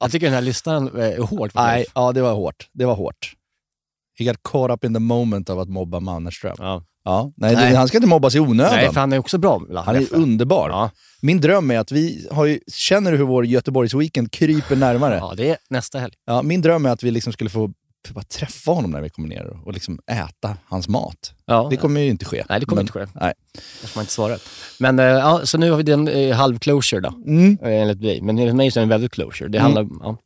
[0.00, 1.50] jag tycker den här lyssnaren är hård.
[1.54, 2.68] Nej, ja det var hårt.
[2.72, 3.37] Det var hårt.
[4.18, 6.56] He got caught up in the moment av att mobba Mannerström.
[6.58, 6.84] Ja.
[7.04, 7.74] Ja, nej, Nej.
[7.74, 8.72] Han ska inte mobbas i onödan.
[8.74, 9.62] Nej, för han är också bra.
[9.84, 10.68] Han är underbar.
[10.70, 10.90] Ja.
[11.22, 15.16] Min dröm är att vi har ju, känner du hur vår Göteborgsweekend kryper närmare?
[15.16, 16.12] ja, det är nästa helg.
[16.26, 17.70] Ja, min dröm är att vi liksom skulle få
[18.14, 21.32] bara träffa honom när vi kommer ner och liksom äta hans mat.
[21.46, 22.44] Ja, Det kommer ju inte ske.
[22.48, 23.20] Nej, det kommer Men- inte ske.
[23.20, 23.32] Nej.
[23.80, 24.40] Kanske man inte svarat.
[24.78, 27.58] Men eh, ja, så nu har vi den eh, halv closure då, Mm.
[27.62, 28.20] eh, enligt dig.
[28.22, 29.48] Men enligt mig så är det en väldigt closure.
[29.48, 30.16] Det handlar ja.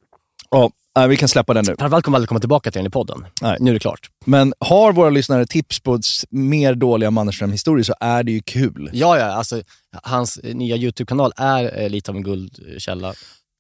[0.50, 1.74] Ja, nej, vi kan släppa den nu.
[1.78, 3.24] Framförallt kommer vi aldrig komma tillbaka till den i podden.
[3.42, 3.57] Nej.
[3.61, 4.11] Nu är det klart.
[4.24, 6.00] Men har våra lyssnare tips på
[6.31, 8.90] mer dåliga Mannerström-historier så är det ju kul.
[8.92, 9.62] Ja, ja, alltså
[10.02, 13.14] hans nya YouTube-kanal är eh, lite av en guldkälla.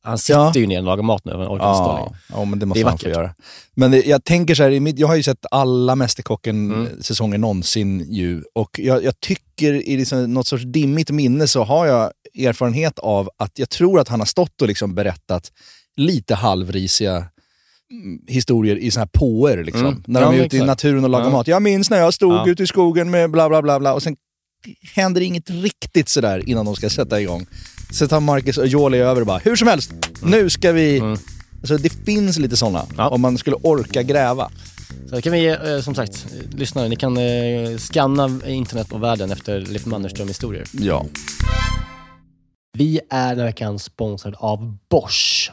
[0.04, 0.52] Han sitter Ja.
[0.54, 3.34] ju ner och lagar mat nu, Ja, ja, men det måste Det han få göra.
[3.74, 5.98] Men det, jag tänker så här, jag har ju sett alla Mm.
[5.98, 8.42] Mästerkocken-säsonger någonsin ju.
[8.54, 13.30] Och jag, jag tycker i liksom något sorts dimmigt minne så har jag erfarenhet av
[13.36, 15.52] att jag tror att han har stått och liksom berättat
[15.96, 17.16] lite halvrisiga
[17.90, 19.64] mm, historier i såna här påer.
[19.64, 19.86] Liksom.
[19.86, 20.02] Mm.
[20.06, 21.30] När Ja, de är ute i naturen och lagar Ja.
[21.32, 21.46] mat.
[21.48, 22.48] Jag minns när jag stod Ja.
[22.48, 24.16] ute i skogen med bla bla bla bla och sen
[24.94, 27.46] händer inget riktigt sådär innan de ska sätta igång.
[27.92, 30.98] Så tar Marcus och Jolie över och bara, hur som helst, nu ska vi...
[30.98, 31.18] Mm.
[31.60, 33.08] Alltså det finns lite sådana, Ja.
[33.08, 34.50] om man skulle orka gräva.
[35.10, 39.30] Så kan vi ge, eh, som sagt, lyssnare, ni kan eh, scanna internet och världen
[39.30, 40.64] efter Leif Mannerström-historier.
[40.72, 41.06] Ja.
[42.78, 45.52] Vi är den här veckan sponsrade av Bosch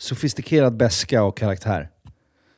[0.00, 1.90] sofistikerad beska och karaktär.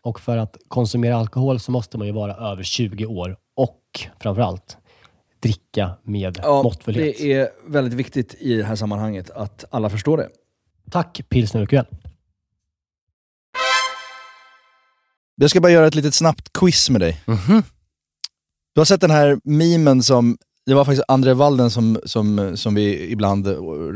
[0.03, 3.81] Och för att konsumera alkohol så måste man ju vara över 20 år och
[4.21, 4.77] framförallt
[5.41, 7.17] dricka med måttfullhet.
[7.19, 10.29] det är väldigt viktigt i det här sammanhanget att alla förstår det.
[10.91, 11.87] Tack pilsner urquell.
[15.35, 17.23] Jag ska bara göra ett litet snabbt quiz med dig.
[17.27, 17.63] Mhm.
[18.75, 22.75] Du har sett den här memen som, det var faktiskt André Walden som, som, som
[22.75, 23.47] vi ibland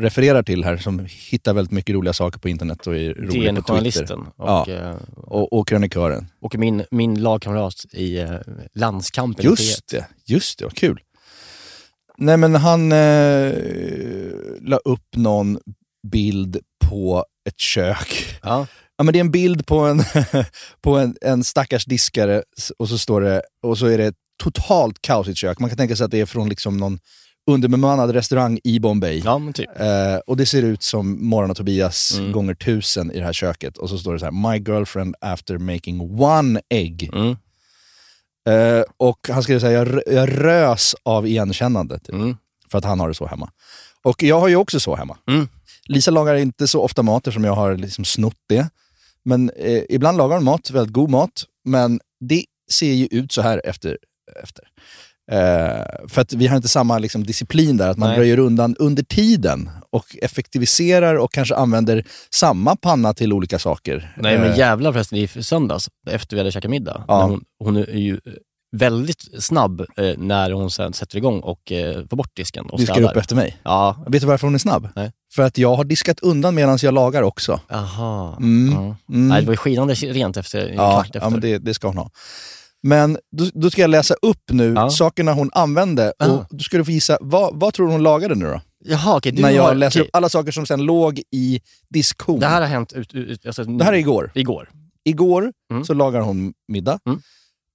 [0.02, 3.80] refererar till här, som hittar väldigt mycket roliga saker på internet och är rolig på
[3.80, 4.16] Twitter.
[4.18, 4.66] Och, Ja.
[4.68, 6.26] eh, Och, och krönikören.
[6.40, 8.30] och min, min lagkamrat i eh,
[8.74, 9.50] landskampen i P1.
[9.50, 11.00] Just det, just det, vad kul.
[12.18, 13.52] Nej men han eh,
[14.60, 15.58] la upp någon
[16.12, 18.38] bild på ett kök.
[18.42, 18.66] Ja.
[18.98, 20.02] Ja, men det är en bild på en,
[20.80, 22.42] på en, en stackars diskare
[22.78, 25.58] och så, står det, och så är det totalt kaosigt kök.
[25.58, 26.98] Man kan tänka sig att det är från liksom någon
[27.50, 29.22] underbemannad restaurang i Bombay.
[29.24, 29.80] ja, typ.
[29.80, 32.32] Eh, och det ser ut som Morgon och Tobias Mm.
[32.32, 33.78] gånger tusen i det här köket.
[33.78, 37.10] Och så står det så här, My girlfriend after making one egg.
[37.14, 37.36] Mm.
[38.48, 41.98] Eh, och han skrev så här, jag, jag rös av igenkännande.
[41.98, 42.36] Typ, Mm.
[42.70, 43.50] För att han har det så hemma.
[44.02, 45.16] Och jag har ju också så hemma.
[45.28, 45.48] Mm.
[45.88, 48.68] Lisa lagar inte så ofta mat eftersom jag har liksom snott det.
[49.24, 51.44] Men eh, ibland lagar hon mat, väldigt god mat.
[51.64, 53.98] Men det ser ju ut så här efter.
[54.42, 54.64] Efter.
[55.32, 58.18] Eh, för att vi har inte samma liksom, disciplin där, att man Nej.
[58.18, 64.14] röjer undan under tiden och effektiviserar och kanske använder samma panna till olika saker.
[64.18, 67.04] Nej men Eh, jävlar förresten, i söndags efter vi hade käkat middag.
[67.08, 67.22] Ja.
[67.22, 68.20] Hon, hon är ju
[68.76, 72.94] väldigt snabb eh, när hon sen sätter igång och eh, får bort disken och diskar
[72.94, 73.10] städar.
[73.10, 73.56] upp efter mig.
[73.62, 74.88] Ja, Vet du varför hon är snabb?
[74.96, 75.12] Nej.
[75.34, 77.60] För att jag har diskat undan medan jag lagar också.
[77.70, 78.36] aha.
[78.40, 78.74] Mm.
[78.74, 78.96] Ja.
[79.14, 79.28] Mm.
[79.28, 81.20] Nej, det var ju skinande rent efter Ja, efter.
[81.20, 82.10] ja men det, det ska hon ha.
[82.86, 84.90] Men då, då ska jag läsa upp nu Ja.
[84.90, 86.26] sakerna hon använde Ja.
[86.26, 88.60] och då ska du få gissa, vad, vad tror du hon lagade nu då?
[88.84, 89.32] Jaha, okej.
[89.32, 90.08] du När jag har, läser okej.
[90.08, 92.40] upp alla saker som sen låg i diskhon.
[92.40, 94.30] Det här har hänt ut, ut, alltså, Det här är igår.
[94.34, 94.68] igår.
[95.04, 95.84] Igår Mm.
[95.84, 97.20] så lagar hon middag Mm.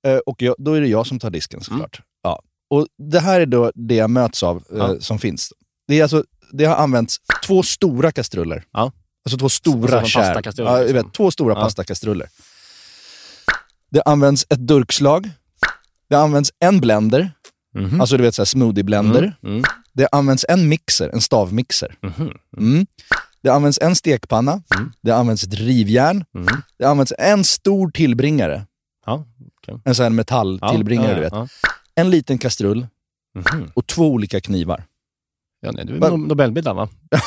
[0.08, 2.02] Eh, och jag, då är det jag som tar disken såklart.
[2.24, 2.42] Ja.
[2.70, 4.96] Och det här är då det jag möts av eh, Ja.
[5.00, 5.54] som finns.
[5.88, 8.64] Det, är alltså, det har använts två stora kastruller.
[8.72, 8.92] Ja.
[9.26, 10.42] Alltså två stora Alltså kärl.
[10.58, 11.12] Ja, liksom.
[11.12, 11.62] två stora Ja.
[11.62, 12.28] pastakastruller.
[13.92, 15.30] Det används ett durkslag.
[16.10, 17.32] Det används en blender,
[17.76, 18.02] Mhm.
[18.02, 19.24] alltså du vet så smoothie-blender.
[19.44, 19.54] Mm.
[19.54, 19.64] Mm.
[19.94, 21.96] Det används en mixer, en stavmixer.
[22.02, 22.32] Mhm.
[22.58, 22.86] Mm.
[23.44, 24.52] Det används en stekpanna.
[24.76, 24.92] Mm.
[25.02, 26.26] Det används ett rivjärn.
[26.36, 26.48] Mm.
[26.78, 28.66] Det används en stor tillbringare.
[29.06, 29.26] Ja,
[29.58, 29.82] okej.
[29.86, 31.34] En sån här metalltillbringare, ja, du vet.
[31.34, 31.48] Ja.
[31.96, 32.88] En liten kastrull
[33.36, 33.72] Mhm.
[33.74, 34.84] och två olika knivar.
[35.62, 36.90] Ja, nej, det är Nobelmiddagen va?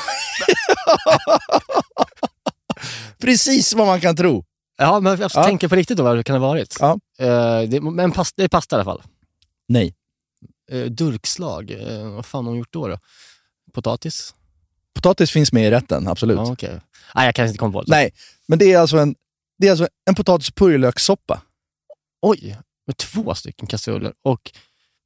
[3.21, 4.45] Precis vad man kan tro!
[4.77, 5.45] Ja, men jag Ja.
[5.45, 6.77] tänker på riktigt då vad det kan ha varit.
[6.81, 6.99] Ja.
[7.19, 9.03] Eh, det, men pasta, det är pasta i alla fall.
[9.69, 9.95] Nej.
[10.71, 12.89] Eh, durkslag, eh, vad fan har hon gjort då?
[12.89, 12.99] då?
[13.73, 14.35] Potatis?
[14.95, 16.37] Potatis finns med i rätten, absolut.
[16.37, 16.81] Ja, okej.
[17.15, 17.91] Nej, jag kan inte komma på det.
[17.91, 18.11] Nej,
[18.49, 19.15] men det är alltså en,
[19.59, 21.43] det är alltså en potatis purjolökssoppa.
[22.23, 24.13] Oj, med två stycken kastruller.
[24.23, 24.53] Och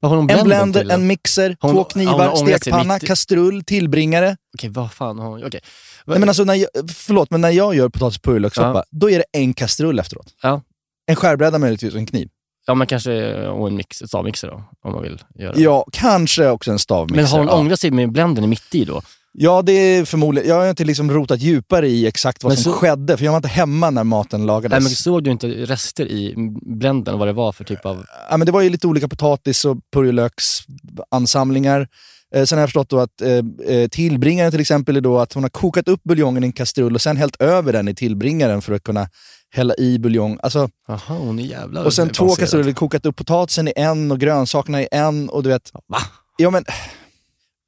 [0.03, 4.37] En blender till en mixer, Hon- två knivar, stekpanna, mitt i- kastrull, tillbringare.
[4.55, 5.45] Okej, vad fan har hon...
[5.45, 5.61] Okej.
[6.05, 8.85] Nej, men alltså när jag, förlåt, men när jag gör potatis purjolökssoppa, Ja.
[8.91, 10.27] då är det en kastrull efteråt.
[10.43, 10.63] Ja.
[11.07, 12.29] En skärbräda möjligtvis och en kniv.
[12.67, 15.61] Ja, men kanske och en mix, stavmixer då, om man vill göra det.
[15.61, 17.17] Ja, kanske också en stavmixer.
[17.17, 17.55] Men har hon ja.
[17.55, 19.03] ångrat sig med blendern mitt i då?
[19.33, 20.49] Ja, det är förmodligen.
[20.49, 23.33] Jag har inte liksom rotat djupare i exakt vad Men som så- skedde, för jag
[23.33, 24.71] var inte hemma när maten lagades.
[24.71, 28.07] Nej, men såg du inte rester i blendern, vad det var för typ av...
[28.31, 31.89] ja, men det var ju lite olika potatis och purjolöksansamlingar.
[32.35, 35.33] Eh, sen har jag förstått då att eh, eh, tillbringaren till exempel är då att
[35.33, 38.63] hon har kokat upp buljongen i en kastrull och sen hällt över den i tillbringaren
[38.63, 39.09] för att kunna
[39.51, 40.39] hälla i buljong.
[40.43, 44.19] Alltså, Jaha, hon är jävla och sen två kastruller, kokat upp potatisen i en och
[44.21, 45.71] grönsakerna i en och du vet...
[45.87, 45.99] Va?
[46.37, 46.65] Ja, men,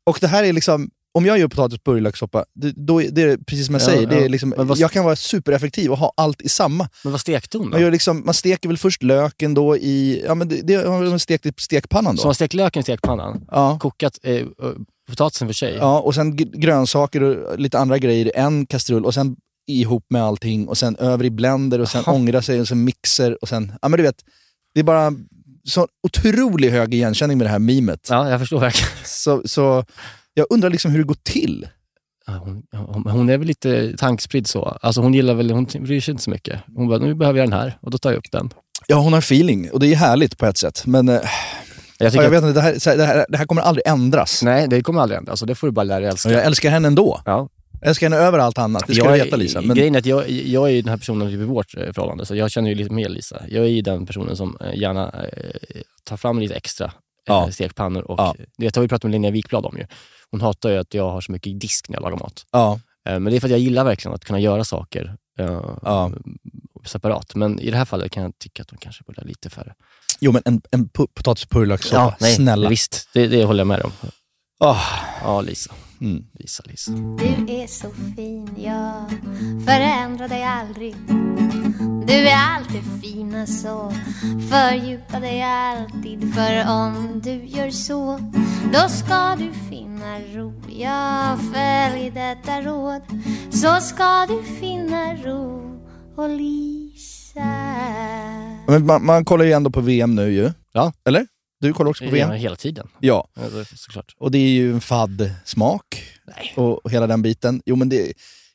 [0.07, 3.39] och det här är liksom, om jag gör potatis och purjolökssoppa, det, då är det
[3.47, 4.21] precis som jag Ja, säger, det ja.
[4.25, 6.89] är liksom, vad- jag kan vara supereffektiv och ha allt i samma.
[7.05, 7.71] Men vad stekte hon då?
[7.71, 11.03] Man, gör liksom, man steker väl först löken då i, ja men det, det har
[11.11, 12.27] man stekt i stekpannan Så då.
[12.29, 13.79] man stekt löken i stekpannan, Ja.
[13.81, 14.47] kokat eh,
[15.09, 15.75] potatisen för sig.
[15.75, 20.23] ja, och sen grönsaker och lite andra grejer i en kastrull och sen ihop med
[20.25, 22.13] allting och sen över i blender och sen Aha.
[22.13, 24.17] ångra sig och sen mixer och sen, ja men du vet,
[24.75, 25.13] det är bara
[25.65, 28.07] så otroligt hög igenkänning med det här memet.
[28.11, 28.91] Ja, jag förstår verkligen.
[29.05, 29.85] Så, så
[30.35, 31.69] jag undrar liksom hur det går till.
[32.27, 34.65] Hon, hon, hon är väl lite tankspridd så.
[34.83, 36.61] Alltså hon gillar väl, hon bryr sig inte så mycket.
[36.77, 38.51] Hon bara, nu behöver jag den här och då tar jag upp den.
[38.87, 40.83] Ja, hon har feeling och det är härligt på ett sätt.
[40.87, 41.15] Men eh,
[41.99, 44.43] Jag jag att, vet inte, det här, det, här, det här kommer aldrig ändras.
[44.43, 45.31] nej, det kommer aldrig hända.
[45.33, 46.29] Alltså, det får du bara lära dig älska.
[46.29, 47.21] Och jag älskar henne ändå.
[47.25, 47.49] Ja.
[47.81, 49.61] Jag älskar henne över allt annat, det ska jag du veta Lisa.
[49.61, 52.35] Men, Grejen är att jag, jag är den här personen i vårt eh, förhållande, så
[52.37, 53.43] jag känner ju lite mer Lisa.
[53.49, 55.15] Jag är ju den personen som eh, gärna
[56.05, 56.93] tar fram lite extra
[57.25, 57.45] Ja.
[57.45, 58.03] eh, stekpannor.
[58.11, 58.35] Och, Ja.
[58.59, 59.87] Det har vi pratat med Linnea Wikblad om ju.
[60.31, 62.47] Hon hatar ju att jag har så mycket disk när jag lagar mat.
[62.53, 65.61] Ja, Eh, Men det är för att jag gillar verkligen att kunna göra saker eh,
[65.83, 66.13] ja.
[66.85, 67.35] separat.
[67.35, 69.75] Men i det här fallet kan jag tycka att de kanske borde ha lite färre.
[70.21, 72.69] Jo men en, en pu- potatis och purjolökssoppa, nej, snälla.
[72.69, 73.93] Visst, det, det håller jag med om.
[74.61, 74.77] Ah,
[75.23, 75.75] Ja, Lisa.
[76.01, 76.25] Mm.
[76.39, 76.93] Lisa, Lisa.
[76.93, 79.09] Du är så fin, ja
[79.67, 80.97] Förändra dig aldrig
[82.07, 83.93] Du är alltid fina så
[84.51, 88.19] Fördjupa dig alltid För om du gör så
[88.73, 93.03] Då ska du finna ro Ja, följ detta råd
[93.51, 95.81] Så ska du finna ro
[96.17, 97.51] Och Lisa
[98.67, 100.51] Men man, man kollar ju ändå på VM nu ju.
[100.73, 100.93] Ja.
[101.05, 101.27] Eller?
[101.61, 102.31] Du kollar också på VM?
[102.31, 102.89] hela tiden.
[103.01, 103.29] Ja.
[103.77, 104.15] Såklart.
[104.19, 106.05] Och det är ju en fadd smak
[106.37, 106.53] Nej.
[106.57, 107.63] och, hela den biten.
[107.67, 108.13] Jo men det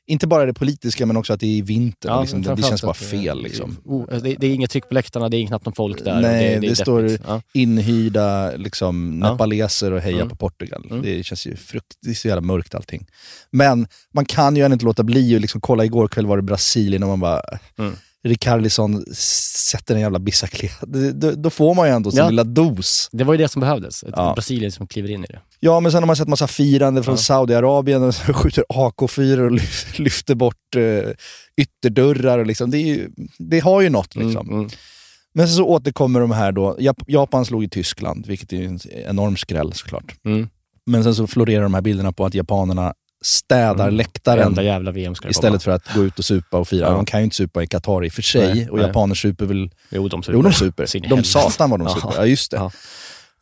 [0.07, 2.09] inte bara det politiska men också att det är i vinter.
[2.09, 3.77] Ja, liksom, det, det känns bara fel liksom.
[3.85, 6.21] Oh, det, det är inget tryck på läktarna, det är knappt någon folk där.
[6.21, 7.09] Nej, det, det, det, står.
[7.27, 7.41] Ja.
[7.53, 9.31] inhyrda liksom, Ja.
[9.31, 10.29] nepaleser och heja Mm.
[10.29, 10.85] på Portugal.
[10.89, 11.01] Mm.
[11.01, 13.05] Det känns ju frukt, det är så jävla mörkt allting.
[13.51, 16.43] Men man kan ju ändå inte låta bli att liksom, kolla, igår kväll var det
[16.43, 17.41] Brasilien och man bara,
[17.77, 17.93] Mm.
[18.25, 20.85] Rikarlison sätter en jävla bicicleta.
[21.13, 22.29] Då, då får man ju ändå sin Ja.
[22.29, 23.09] lilla dos.
[23.11, 24.33] Det var ju det som behövdes, ett Ja.
[24.33, 25.39] Brasilien som kliver in i det.
[25.59, 27.17] Ja, men sen har man sett massa firande från Ja.
[27.17, 31.11] Saudiarabien så skjuter AK4 och lyf- lyfter bort eh,
[31.57, 32.39] ytterdörrar.
[32.39, 32.71] Och liksom.
[32.71, 34.15] det, ju, det har ju något.
[34.15, 34.47] Liksom.
[34.47, 34.69] Mm, mm.
[35.33, 36.75] Men sen så återkommer de här då.
[36.79, 40.15] Jap- Japan slog i Tyskland, vilket är en enorm skräll såklart.
[40.25, 40.49] Mm.
[40.85, 43.95] Men sen så florerar de här bilderna på att japanerna städar Mm.
[43.95, 44.56] läktaren
[45.30, 46.86] istället för att gå ut och supa och fira.
[46.88, 46.91] Ja.
[46.91, 48.54] De kan ju inte supa i Qatar i och för sig.
[48.56, 48.88] Nej, och nej.
[48.88, 49.69] japaner super väl...
[49.89, 50.34] Jo, de super.
[50.38, 51.10] Jo, de super.
[51.10, 51.93] De satan vad de Ja.
[51.95, 52.13] super.
[52.17, 52.58] Ja, just det.
[52.58, 52.71] Ja.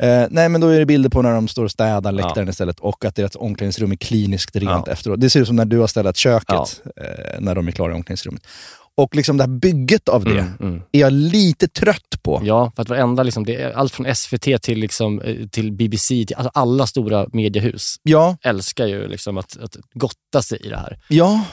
[0.07, 2.79] Eh, nej, men då är det bilder på när de står och städar läktaren istället
[2.79, 4.93] och att deras omklädningsrum är kliniskt rent Ja.
[4.93, 5.21] efteråt.
[5.21, 6.67] Det ser ut som när du har städat köket Ja.
[6.97, 8.47] eh, när de är klara i omklädningsrummet.
[8.97, 10.81] Och liksom det här bygget av det Mm, mm.
[10.91, 12.41] är jag lite trött på.
[12.43, 16.25] Ja, för att varenda, liksom, det är allt från SVT till, liksom, eh, till BBC,
[16.25, 20.77] till, alltså alla stora mediehus Ja, älskar ju liksom att, att gotta sig i det
[20.77, 20.99] här.
[21.07, 21.45] ja,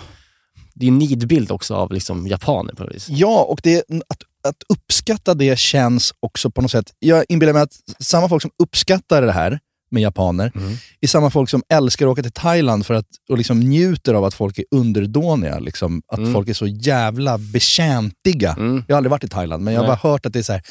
[0.74, 3.06] Det är en nidbild också av liksom, japaner på något vis.
[3.08, 6.92] ja och det, att, att uppskatta det känns också på något sätt...
[6.98, 10.72] Jag inbillar mig att samma folk som uppskattar det här med japaner Mm.
[11.00, 14.24] är samma folk som älskar att åka till Thailand för att, och liksom njuter av
[14.24, 15.58] att folk är underdåniga.
[15.58, 16.32] Liksom, att Mm.
[16.32, 18.52] folk är så jävla betjäntiga.
[18.58, 18.84] Mm.
[18.88, 20.52] Jag har aldrig varit i Thailand, men jag har bara hört att det är så
[20.52, 20.62] här.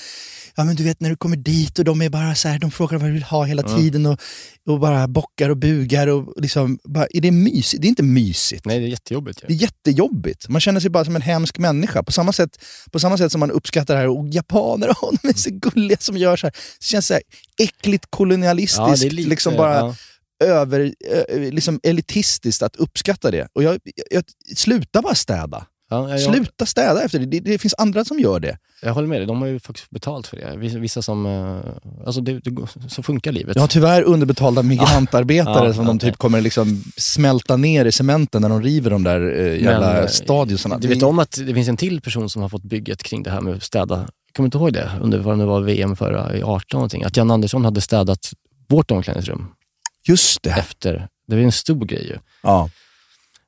[0.60, 2.72] Ja men du vet när du kommer dit och de är bara så här, de
[2.72, 3.76] frågar vad du vill ha hela Mm.
[3.82, 4.20] tiden och,
[4.68, 7.82] och bara bockar och bugar och liksom, bara, är det mysigt?
[7.82, 8.66] Det är inte mysigt.
[8.66, 9.42] Nej, det är jättejobbigt.
[9.48, 9.58] Det Ju.
[9.58, 10.50] är jättejobbigt.
[10.50, 12.04] Man känner sig bara som en hemsk människa.
[12.04, 15.28] På samma sätt, på samma sätt som man uppskattar det här, och japaner, åh, de
[15.30, 16.52] är så gulliga som gör så här.
[16.80, 17.24] Det känns så här
[17.62, 19.96] äckligt kolonialistiskt, Ja, det lite, liksom bara ja.
[20.44, 20.94] över,
[21.52, 23.48] liksom elitistiskt att uppskatta det.
[23.54, 23.80] Och jag,
[24.12, 24.24] jag,
[24.56, 25.66] sluta bara städa.
[25.90, 27.26] Ja, jag, Sluta städa efter det.
[27.26, 27.40] det.
[27.40, 28.58] Det finns andra som gör det.
[28.82, 30.80] jag håller med dig, de har ju faktiskt betalt för det.
[30.80, 31.26] Vissa, som...
[31.26, 31.60] eh,
[32.06, 33.58] Alltså det, det, så funkar livet.
[33.58, 38.42] Har tyvärr underbetalda migrantarbetare Ja, som ja, de typ kommer liksom smälta ner i cementen
[38.42, 40.80] när de river de där eh, jävla Men, eh.
[40.80, 43.32] Du vet om att det finns en till person som har fått bygget kring det
[43.32, 43.96] här med att städa.
[43.96, 44.92] Kommer du inte ihåg det?
[45.02, 47.04] Under vad det var VM förra i 18 någonting.
[47.04, 48.32] Att Jan Andersson hade städat
[48.68, 49.48] vårt omklädningsrum
[50.04, 50.50] Just det.
[50.50, 51.08] efter.
[51.28, 52.18] Det var en stor grej ju.
[52.44, 52.70] Ja.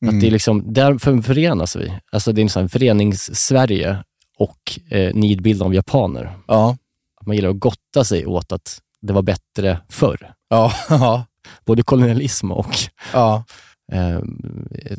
[0.01, 0.15] Mm.
[0.15, 1.93] Att det är liksom, där för- förenas vi.
[2.11, 4.03] Alltså det är här förenings-Sverige
[4.37, 6.37] och eh, nidbild av japaner.
[6.47, 6.77] Ja.
[7.21, 10.33] Att man gillar att gotta sig åt att det var bättre förr.
[10.49, 10.73] Ja.
[10.89, 11.25] Ja.
[11.65, 12.75] Både kolonialism och
[13.13, 13.43] Ja.
[13.91, 14.19] eh,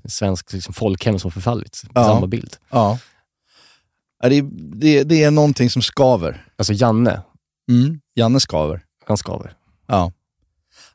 [0.04, 1.82] svensk liksom, folkhem som förfallit.
[1.94, 2.04] Ja.
[2.04, 2.56] Samma bild.
[2.70, 2.98] Ja.
[4.22, 4.40] Ja, det,
[4.74, 6.46] det, det är någonting som skaver.
[6.56, 7.22] Alltså Janne,
[7.70, 8.00] Mm.
[8.14, 8.82] Janne skaver.
[9.06, 9.54] han skaver.
[9.86, 10.12] Ja.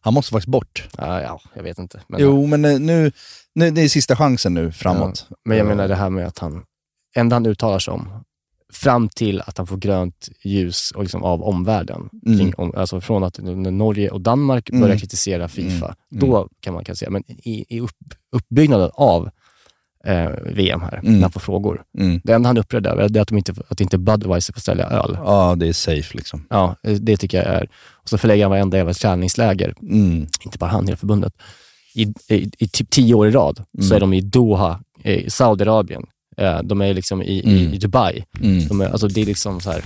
[0.02, 0.88] Han måste faktiskt bort.
[0.98, 2.02] Ja, ja jag vet inte.
[2.08, 3.12] Men, jo, men eh, nu,
[3.58, 5.26] nu, det är sista chansen nu framåt.
[5.30, 6.64] Ja, men jag menar det här med att han,
[7.16, 8.10] enda han uttalar sig om,
[8.74, 12.10] fram till att han får grönt ljus och liksom av omvärlden.
[12.26, 12.40] Mm.
[12.40, 14.82] Kring, om, alltså från att Norge och Danmark Mm.
[14.82, 16.30] börjar kritisera Fifa, Mm.
[16.30, 17.92] då kan man kanske säga, men i, i upp,
[18.32, 19.30] uppbyggnaden av
[20.06, 21.14] eh, VM här, Mm.
[21.16, 21.84] när han får frågor.
[21.98, 22.22] Mm.
[22.24, 24.86] Det enda han är upprörd över är att, de inte, att inte Budweiser får sälja
[24.86, 25.18] öl.
[25.26, 26.46] Ja, det är safe liksom.
[26.50, 27.70] Ja, det tycker jag är...
[27.94, 30.28] Och så förlägger han varenda jävla träningsläger, Mm.
[30.46, 31.34] inte bara han, hela förbundet.
[31.94, 33.96] I, i, i typ tio år i rad så Mm.
[33.96, 36.04] är de i Doha, i Saudiarabien.
[36.38, 37.56] Eh, De är liksom i, Mm.
[37.58, 38.24] i, i Dubai.
[38.42, 38.68] Mm.
[38.68, 39.84] De är, alltså det är liksom så här,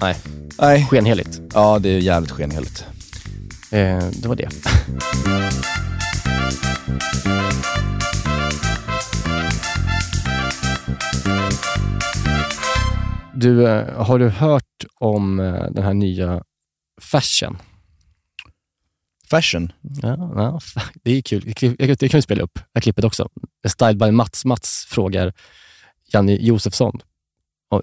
[0.00, 0.16] nej,
[0.60, 0.86] Nej.
[0.90, 1.40] skenheligt.
[1.54, 2.84] Ja, det är jävligt skenheligt.
[3.70, 4.48] Eh, det var det.
[13.34, 16.42] Du, eh, har du hört om eh, den här nya
[17.00, 17.56] fashion?
[19.30, 19.72] Fashion.
[20.02, 20.60] Ja, ja,
[21.02, 21.54] det är kul.
[21.98, 23.28] Det kan vi spela upp, det här klippet också.
[23.68, 24.44] Styled by Mats.
[24.44, 25.32] Mats frågar
[26.12, 27.00] Janne Josefsson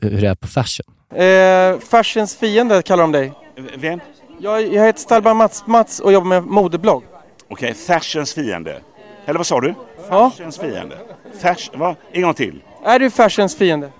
[0.02, 0.86] hur det är på fashion.
[1.16, 3.34] Eh, fashions fiende kallar de dig.
[3.78, 4.00] Vem?
[4.40, 7.04] Jag, jag heter Stalban Mats, Mats och jobbar med modeblogg.
[7.48, 8.82] Okej, fashions fiende.
[9.26, 9.76] Eller vad sa du?
[10.10, 10.32] Ja.
[10.32, 10.98] Fashions fiende.
[11.42, 11.96] Fashion, va?
[12.12, 12.62] En gång till.
[12.86, 13.92] Är du fashions fiende?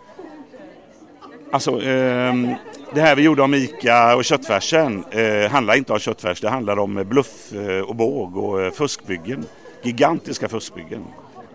[1.52, 2.56] Alltså, ehm,
[2.96, 6.42] det här vi gjorde om ICA och köttfärsen eh, handlar inte om köttfärs.
[6.42, 9.46] Det handlar om bluff eh, och båg och eh, fuskbyggen.
[9.84, 11.04] Gigantiska fuskbyggen.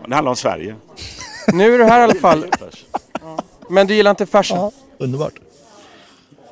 [0.08, 0.76] Det handlar om Sverige.
[1.52, 2.44] Nu är du här i alla fall.
[3.70, 4.70] Men du gillar inte fashion?
[4.98, 5.32] underbart.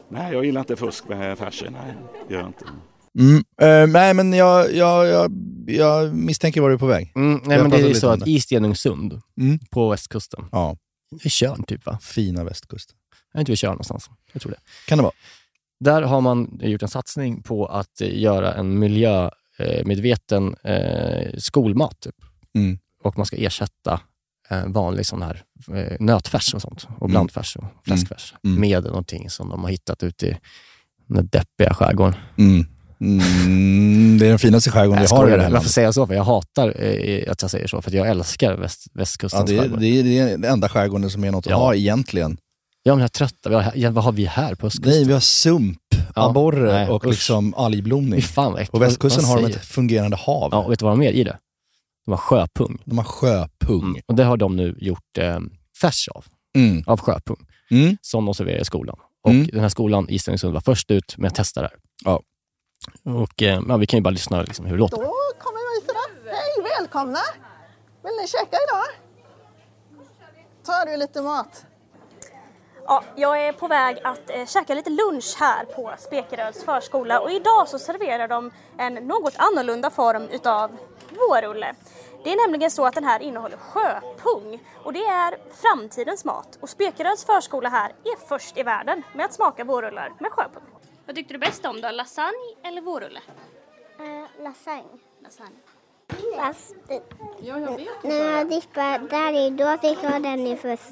[0.09, 1.73] Nej, jag gillar inte fusk med fashion.
[1.73, 1.95] Nej,
[2.29, 2.65] det gör jag inte.
[3.19, 3.45] Mm.
[3.61, 5.33] Eh, nej, men jag, jag, jag,
[5.67, 7.13] jag misstänker var du är på väg.
[7.17, 8.31] Mm, nej, men det är så att det.
[8.31, 9.59] i Stenungsund Mm.
[9.71, 10.77] på västkusten, Ja,
[11.23, 11.99] i Tjörn typ va?
[12.03, 12.97] fina västkusten.
[13.33, 14.11] Jag inte vid Tjörn någonstans.
[14.33, 14.59] Jag tror det.
[14.89, 15.13] Kan det vara.
[15.81, 22.01] Där har man gjort en satsning på att eh, göra en miljömedveten eh, skolmat.
[22.01, 22.15] Typ.
[22.55, 22.79] Mm.
[23.05, 24.01] Och man ska ersätta
[24.51, 25.43] eh, vanlig sån här
[26.01, 26.89] nötfärs och sånt.
[26.99, 28.35] Och blandfärs och fläskfärs.
[28.45, 28.61] Mm.
[28.61, 30.37] Med någonting som de har hittat ute i
[31.07, 32.15] den deppiga skärgården.
[32.39, 32.67] Mm.
[33.01, 35.71] Mm, det är den finaste skärgården Jag vi har i det här Varför landet.
[35.73, 36.07] säger jag så?
[36.07, 39.51] För jag hatar eh, att jag säger så, för att jag älskar väst, Ja, västkustens
[39.51, 39.81] det, är, skärgård.
[39.81, 41.57] det, är, det är den enda skärgården som är något att Ja.
[41.57, 42.37] ha egentligen.
[42.83, 43.35] Ja, men jag är trött.
[43.49, 44.93] Vi har, ja, vad har vi här på östkusten?
[44.93, 45.79] Nej, vi har sump,
[46.15, 47.11] Ja, abborre nej, och usch.
[47.11, 48.23] liksom algblomning.
[48.23, 48.73] Fan vad äckligt.
[48.73, 50.49] På västkusten Vad har de ett fungerande hav.
[50.53, 51.39] Ja, och vet du vad de har mer i det?
[52.05, 52.79] De har sjöpung.
[52.85, 53.83] De har sjöpung.
[53.83, 54.03] Mm.
[54.07, 55.39] Och det har de nu gjort eh,
[55.81, 56.25] färs av,
[56.57, 56.85] Mm.
[56.87, 57.97] av sjöpung, Mm.
[58.01, 58.97] som de serverar i skolan.
[59.25, 59.47] Och Mm.
[59.47, 61.77] den här skolan i Stenungsund var först ut med att testa det här.
[62.05, 62.23] Ja.
[63.23, 64.97] Och eh, ja, vi kan ju bara lyssna liksom, hur det låter.
[64.97, 65.03] Då
[65.39, 66.31] kommer vi det.
[66.31, 67.19] Hej, välkomna!
[68.05, 68.85] Vill ni käka idag?
[70.67, 71.65] Tar du lite mat?
[72.91, 77.31] Ja, jag är på väg att eh, käka lite lunch här på Spekeröds förskola och
[77.31, 80.77] idag så serverar de en något annorlunda form utav
[81.11, 81.75] vårrulle.
[82.25, 86.69] Det är nämligen så att den här innehåller sjöpung och det är framtidens mat och
[86.69, 90.63] Spekeröds förskola här är först i världen med att smaka vårrullar med sjöpung.
[91.07, 91.91] Vad tyckte du bäst om då?
[91.91, 93.21] Lasagne eller vårrulle?
[94.01, 94.99] Uh, lasagne.
[95.23, 95.57] Lasagne.
[96.37, 96.75] Fast
[98.03, 100.83] när jag dippade där i, då fick jag den i först.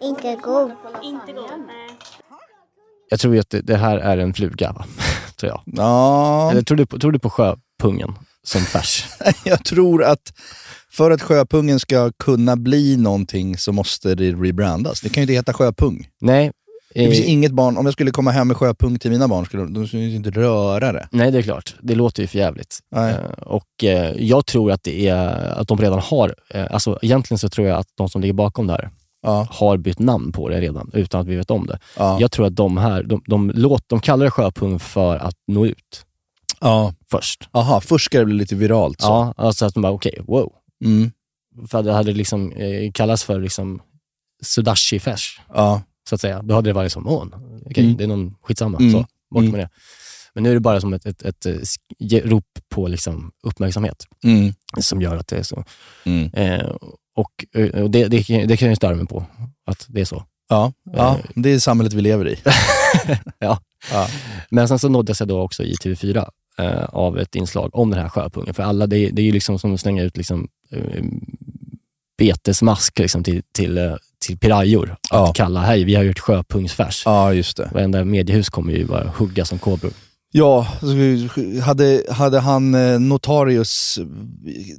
[0.00, 0.72] Inte god.
[1.02, 1.98] Inte god, nej.
[3.08, 4.84] Jag tror ju att det, det här är en fluga, va?
[5.36, 5.62] tror jag.
[5.66, 6.50] Ja.
[6.50, 9.04] Eller tror du, på, tror du på sjöpungen som färs?
[9.44, 10.32] Jag tror att
[10.90, 15.00] för att sjöpungen ska kunna bli någonting så måste det rebrandas.
[15.00, 16.08] Det kan ju inte heta sjöpung.
[16.20, 16.52] Nej.
[16.94, 19.44] Det finns eh, inget barn, om jag skulle komma hem med sjöpung till mina barn,
[19.46, 21.08] skulle de, skulle inte röra det.
[21.10, 21.74] Nej, det är klart.
[21.82, 22.78] Det låter ju för jävligt.
[22.90, 23.12] Nej.
[23.14, 26.34] Eh, och eh, jag tror att, det är, att de redan har,
[26.70, 28.90] alltså egentligen så tror jag att de som ligger bakom det här
[29.26, 29.46] Ja.
[29.50, 31.78] har bytt namn på det redan utan att vi vet om det.
[31.96, 32.16] Ja.
[32.20, 35.66] Jag tror att de här, de, de, låt, de kallar det sjöpung för att nå
[35.66, 36.04] ut
[36.60, 36.94] Ja.
[37.10, 37.48] först.
[37.52, 39.00] Aha, först ska det bli lite viralt.
[39.00, 39.06] Så.
[39.08, 40.52] Ja, alltså att de bara, okej, wow.
[40.84, 41.10] Mm.
[41.68, 43.80] För det hade liksom eh, kallats för liksom
[44.42, 45.82] sudashi-färs, Ja.
[46.08, 46.42] Så att säga.
[46.42, 47.24] Då hade det varit som, åh,
[47.66, 47.96] okej, Mm.
[47.96, 48.92] det är någon skitsamma, Mm.
[48.92, 48.98] så
[49.30, 49.50] bort Mm.
[49.52, 49.68] med det.
[50.34, 53.32] Men nu är det bara som ett, ett, ett, eh, sk- ge- rop på liksom
[53.42, 54.52] uppmärksamhet Mm.
[54.80, 55.64] som gör att det är så.
[56.04, 56.30] Mm.
[56.32, 56.66] Eh,
[57.16, 59.24] och eh, och det, det, kan- det kan jag störa mig på,
[59.66, 60.24] att det är så.
[60.48, 60.72] Ja.
[60.92, 62.36] ja, det är samhället vi lever i.
[63.38, 63.60] ja.
[63.92, 64.08] Ja.
[64.50, 66.28] Men sen så nåddes jag då också i TV4
[66.58, 68.54] eh, av ett inslag om den här sjöpungen.
[68.54, 71.04] För alla, det, är- det är ju liksom som att slänga ut liksom, eh,
[72.18, 73.94] betesmask liksom, till, till, eh,
[74.26, 74.96] till pirajor.
[75.10, 75.28] Ja.
[75.28, 77.02] Att kalla, hej, vi har gjort sjöpungsfärs.
[77.06, 77.70] Ja, just det.
[77.74, 79.92] Varenda mediehus kommer ju bara hugga som kobror.
[80.36, 80.66] Ja,
[81.62, 84.04] hade, hade han eh, notarius eh,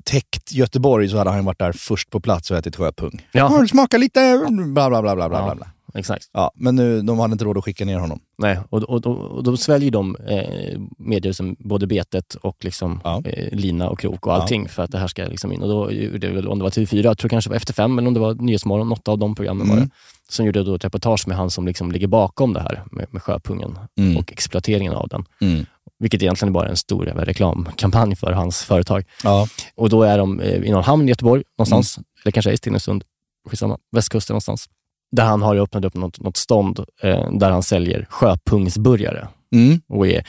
[0.04, 3.28] täckt Göteborg så hade han varit där först på plats och ätit sjöpung.
[3.32, 3.66] Ja.
[3.70, 5.40] Smaka lite, bla bla bla bla bla.
[5.40, 5.56] Ja.
[5.56, 5.68] bla.
[5.98, 6.30] Exakt.
[6.34, 8.20] Ja, men nu, de hade inte råd att skicka ner honom.
[8.38, 13.50] Nej, och, och, och, och då sväljer de eh, mediehusen både betet och liksom, eh,
[13.58, 14.36] lina och krok och Ja.
[14.42, 15.62] allting för att det här ska liksom in.
[15.62, 17.98] Och då gjorde väl, om det var TV4, jag tror kanske det var Efter fem
[18.00, 19.88] eller om det var Nyhetsmorgon, något av de programmen var Mm.
[19.88, 19.94] det.
[20.34, 23.22] Som gjorde då ett reportage med han som liksom ligger bakom det här med, med
[23.24, 24.18] sjöpungen Mm.
[24.18, 25.26] och exploateringen av den.
[25.42, 25.66] Mm.
[26.00, 29.04] Vilket egentligen bara är en stor reklamkampanj för hans företag.
[29.24, 29.48] Ja.
[29.76, 32.06] Och då är de eh, i någon hamn i Göteborg någonstans, Mm.
[32.24, 33.04] eller kanske i Stenungsund,
[33.50, 34.70] skitsamma, västkusten någonstans.
[35.16, 39.82] Där han har ju öppnat upp något, något stånd eh, där han säljer sjöpungsburgare Mm.
[39.88, 40.28] och är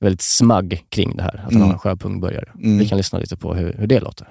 [0.00, 1.62] väldigt smagg kring det här, att han Mm.
[1.66, 2.48] har en sjöpungburgare.
[2.54, 2.78] Mm.
[2.78, 4.28] Vi kan lyssna lite på hur, hur det låter.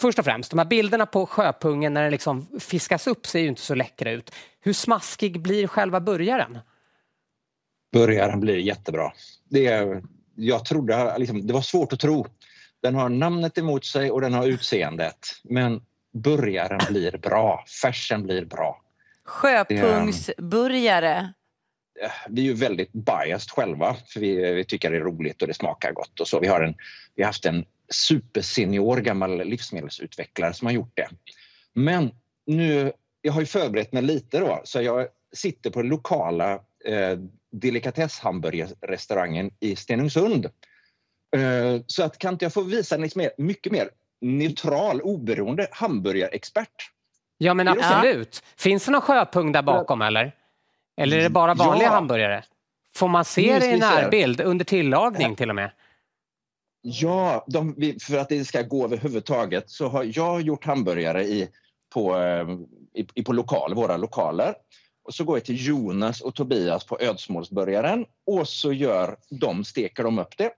[0.00, 3.48] Först och främst, de här bilderna på sjöpungen när den liksom fiskas upp ser ju
[3.48, 4.30] inte så läckra ut.
[4.60, 6.58] Hur smaskig blir själva burgaren?
[7.92, 9.12] Burgaren blir jättebra.
[9.50, 10.02] Det, är,
[10.34, 12.26] jag trodde, liksom, det var svårt att tro.
[12.82, 15.18] Den har namnet emot sig och den har utseendet.
[15.44, 15.82] Men
[16.14, 17.64] burgaren blir bra.
[17.82, 18.80] Färsen blir bra.
[19.30, 21.32] Sjöpungsburgare.
[22.02, 25.48] Eh, vi är ju väldigt biased själva för vi, vi tycker det är roligt och
[25.48, 26.40] det smakar gott och så.
[26.40, 26.74] Vi har, en,
[27.14, 31.08] vi har haft en supersenior gammal livsmedelsutvecklare som har gjort det.
[31.72, 32.10] Men
[32.46, 36.52] nu, jag har ju förberett mig lite då så jag sitter på den lokala
[36.84, 37.18] eh,
[37.52, 40.46] delikatesshamburgerrestaurangen i Stenungsund.
[41.36, 45.68] Eh, så att kan inte jag få visa en liksom mer, mycket mer neutral, oberoende
[45.70, 46.90] hamburgarexpert?
[47.42, 48.42] Ja, men absolut.
[48.56, 50.32] Finns det någon sjöpung där bakom eller?
[50.96, 51.94] Eller är det bara vanliga Ja.
[51.94, 52.44] hamburgare?
[52.96, 55.70] Får man se det i närbild under tillagning till och med?
[56.82, 61.48] Ja, de, för att det ska gå överhuvudtaget så har jag gjort hamburgare i,
[61.94, 62.48] på, eh,
[63.14, 64.54] i, på lokal, våra lokaler.
[65.04, 70.02] Och så går jag till Jonas och Tobias på Ödsmålsburgaren och så gör de, steker
[70.02, 70.50] de upp det.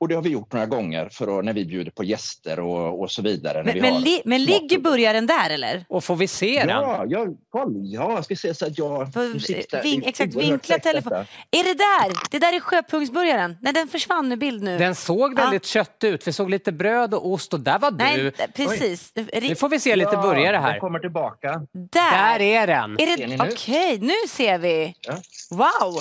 [0.00, 3.00] Och det har vi gjort några gånger för att, när vi bjuder på gäster och,
[3.02, 3.58] och så vidare.
[3.58, 5.84] När Men, vi men, li, men ligger burgaren där eller?
[5.88, 9.04] Och får vi se Ja, ja, kolla, ja, jag ska se så att jag...
[9.14, 11.12] Ving, det är exakt, vinkla telefon.
[11.50, 12.30] Är det där?
[12.30, 13.56] Det där är sjöpungsburgaren.
[13.60, 14.78] Nej, den försvann ur bild nu.
[14.78, 16.28] Den såg väldigt kött ut.
[16.28, 18.30] Vi såg lite bröd och ost och där var Nej, du.
[18.30, 19.12] precis.
[19.42, 20.78] Nu får vi se lite Ja, burgare den här.
[20.78, 21.62] kommer tillbaka.
[21.72, 22.38] Där.
[22.38, 22.92] Där är den.
[22.98, 23.26] Är Ser det...
[23.26, 23.44] ni nu?
[23.52, 24.94] Okej, nu ser vi.
[25.00, 25.14] Ja.
[25.50, 25.94] Wow!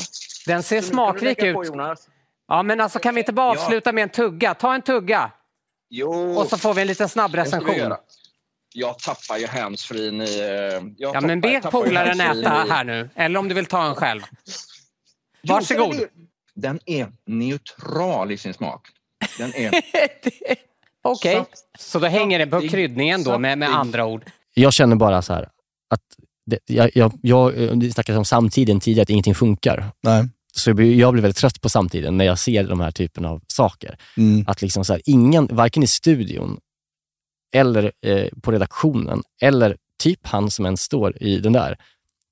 [0.45, 1.55] Den ser smakrik ut.
[1.55, 2.07] på, Jonas.
[2.53, 3.61] Ja, men alltså kan vi inte bara Ja.
[3.61, 4.53] avsluta med en tugga?
[4.53, 5.31] Ta en tugga
[5.89, 6.37] Jo.
[6.37, 7.93] och så får vi en liten snabb recension.
[8.73, 10.39] Jag tappar ju handsfreen i...
[10.39, 13.09] eh, Jag Ja, tappar, men be polaren äta i- här nu.
[13.15, 14.21] Eller om du vill ta en själv.
[15.43, 15.95] Varsågod.
[16.55, 18.87] Den är neutral i sin smak.
[19.37, 19.71] Den är...
[21.01, 21.43] Okej,
[21.79, 24.23] så då hänger det på kryddningen då med, med andra ord.
[24.53, 25.49] Jag känner bara så här
[25.89, 26.01] att
[26.45, 29.91] det, jag, jag, jag, vi snackade om samtiden tidigare, att ingenting funkar.
[30.01, 30.25] Nej.
[30.55, 33.25] Så jag blir, jag blir väldigt trött på samtiden när jag ser de här typen
[33.25, 33.97] av saker.
[34.17, 34.45] Mm.
[34.47, 36.57] Att liksom så här, ingen, varken i studion
[37.55, 41.77] eller eh, på redaktionen, eller typ han som ens står i den där,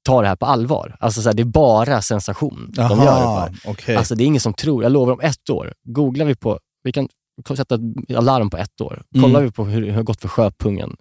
[0.03, 0.95] tar det här på allvar.
[0.99, 3.69] Alltså så här, det är bara sensation de Jaha, gör det för.
[3.71, 3.95] okej.
[3.95, 6.91] Alltså det är ingen som tror, jag lovar om ett år, googlar vi på, vi
[6.91, 7.07] kan
[7.55, 9.43] sätta ett alarm på ett år, kollar Mm.
[9.43, 10.95] vi på hur det har gått för sjöpungen,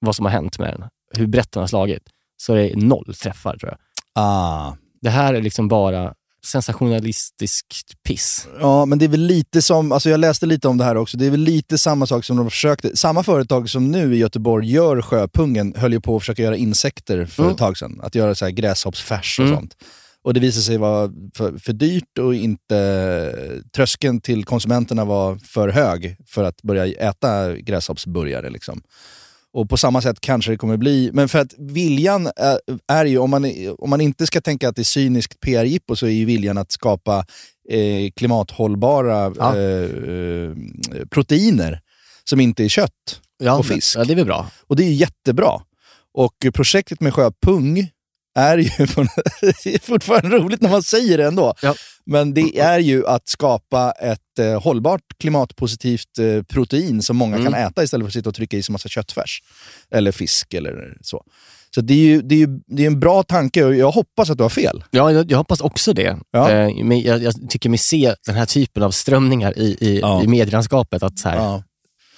[0.00, 2.02] vad som har hänt med den, hur brett den har slagit,
[2.36, 3.78] så är det noll träffar tror jag.
[4.14, 4.76] Ah.
[5.00, 6.14] Det här är liksom bara
[6.44, 8.46] sensationalistiskt piss.
[8.60, 11.16] Ja, men det är väl lite som, alltså jag läste lite om det här också,
[11.16, 14.70] det är väl lite samma sak som de försökte, samma företag som nu i Göteborg
[14.72, 17.52] gör sjöpungen, höll ju på att försöka göra insekter för Mm.
[17.52, 18.00] ett tag sedan.
[18.02, 19.56] Att göra så här gräshoppsfärs och Mm.
[19.56, 19.76] sånt.
[20.22, 25.68] Och det visade sig vara för, för dyrt och inte, tröskeln till konsumenterna var för
[25.68, 28.50] hög för att börja äta gräshoppsburgare.
[28.50, 28.82] Liksom.
[29.54, 33.18] Och på samma sätt kanske det kommer bli, men för att viljan är, är ju,
[33.18, 33.44] om man,
[33.78, 36.72] om man inte ska tänka att det är cyniskt PR-jippo så är ju viljan att
[36.72, 37.24] skapa
[37.70, 39.56] eh, klimathållbara Ja.
[39.56, 40.50] eh, eh,
[41.10, 41.80] proteiner
[42.24, 43.96] som inte är kött Ja, och fisk.
[43.98, 44.46] ja, det är väl bra.
[44.66, 45.60] Och det är jättebra.
[46.14, 47.90] Och projektet med sjöpung
[48.34, 48.68] är ju
[49.64, 51.54] det är fortfarande roligt när man säger det ändå.
[52.06, 57.52] Men det är ju att skapa ett eh, hållbart klimatpositivt eh, protein som många Mm.
[57.52, 59.42] kan äta istället för att sitta och trycka i sig massa köttfärs.
[59.90, 61.24] Eller fisk eller så.
[61.74, 64.30] Så det är ju det är, ju, det är en bra tanke och jag hoppas
[64.30, 64.84] att du har fel.
[64.90, 66.16] Ja, jag, jag hoppas också det.
[66.30, 66.50] Ja.
[66.50, 70.22] Eh, men jag, jag tycker mig se den här typen av strömningar i, i, Ja.
[70.24, 71.02] i medielandskapet.
[71.02, 71.62] Att så här, Ja.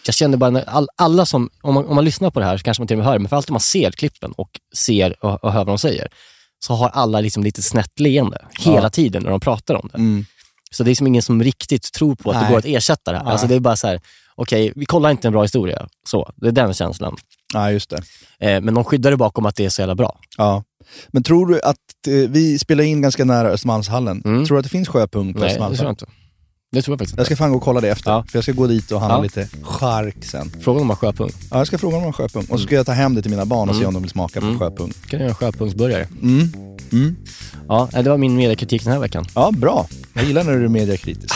[0.07, 2.63] Jag känner bara, all, alla som, om man, om man lyssnar på det här så
[2.65, 5.25] kanske man till och med hör det, men för alltid man ser klippen och ser
[5.25, 6.09] och, och hör vad de säger,
[6.65, 8.91] så har alla liksom lite snett leende hela Ja.
[8.91, 9.99] tiden när de pratar om det.
[9.99, 10.25] Mm.
[10.71, 12.45] Så det är som ingen som riktigt tror på att Nej.
[12.45, 13.25] det går att ersätta det här.
[13.25, 14.01] Alltså det är bara så här,
[14.35, 15.89] okej, vi kollar inte en bra historia.
[16.09, 17.17] Så, det är den känslan.
[17.55, 17.97] Ja, just det.
[18.41, 20.19] Eh, men de skyddar det bakom att det är så jävla bra.
[20.37, 20.63] Ja.
[21.09, 21.77] Men tror du att,
[22.09, 25.41] eh, vi spelar in ganska nära Östermalmshallen, tror du att det finns sjöpung på Mm.
[25.41, 25.91] Nej, det tror jag Östermalmshallen?
[25.91, 26.07] inte.
[26.77, 28.25] Det tror jag faktiskt Jag ska fan gå och kolla det efter, Ja.
[28.29, 29.23] för jag ska gå dit och handla Ja.
[29.23, 30.51] lite chark sen.
[30.61, 31.31] Fråga om man har sjöpung.
[31.51, 32.47] Ja, jag ska fråga om de har sjöpung.
[32.51, 33.89] Och så ska jag ta hem det till mina barn och se Mm.
[33.89, 34.59] om de vill smaka på Mm.
[34.59, 34.91] sjöpung.
[35.07, 36.09] kan du göra en sjöpungsburgare.
[36.23, 36.53] Mm.
[36.93, 37.17] Mm.
[37.69, 39.25] Ja, det var min mediekritik den här veckan.
[39.35, 39.87] Ja, bra.
[40.15, 41.35] Jag gillar när du är mediakritisk.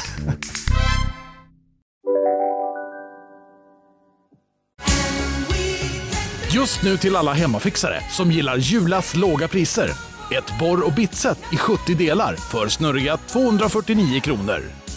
[6.53, 9.91] Just nu till alla hemmafixare som gillar Julas låga priser.
[10.39, 14.63] Ett borr och bitset i 70 delar för snurriga 249 kronor.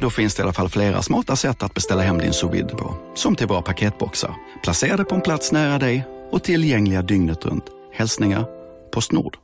[0.00, 2.74] Då finns det i alla fall flera smarta sätt att beställa hem din sous vide
[2.74, 2.94] på.
[3.14, 7.64] Som till våra paketboxar, placerade på en plats nära dig och tillgängliga dygnet runt.
[7.92, 8.44] Hälsningar
[8.92, 9.36] Postnord.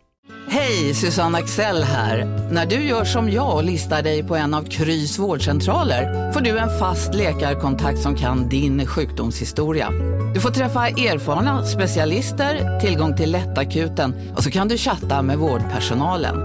[0.49, 2.49] Hej, Susanne Axel här.
[2.53, 6.59] När du gör som jag och listar dig på en av Krys vårdcentraler får du
[6.59, 9.91] en fast läkarkontakt som kan din sjukdomshistoria.
[10.35, 16.37] Du får träffa erfarna specialister, tillgång till lättakuten och så kan du chatta med vårdpersonalen.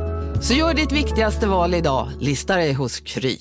[0.41, 3.37] Så gör ditt viktigaste val idag, lista dig hos Kry.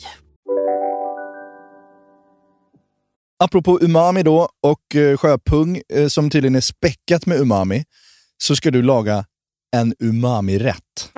[3.44, 7.84] Apropå umami då och eh, sjöpung eh, som tydligen är späckat med umami,
[8.38, 9.24] så ska du laga
[9.76, 11.12] en umami-rätt.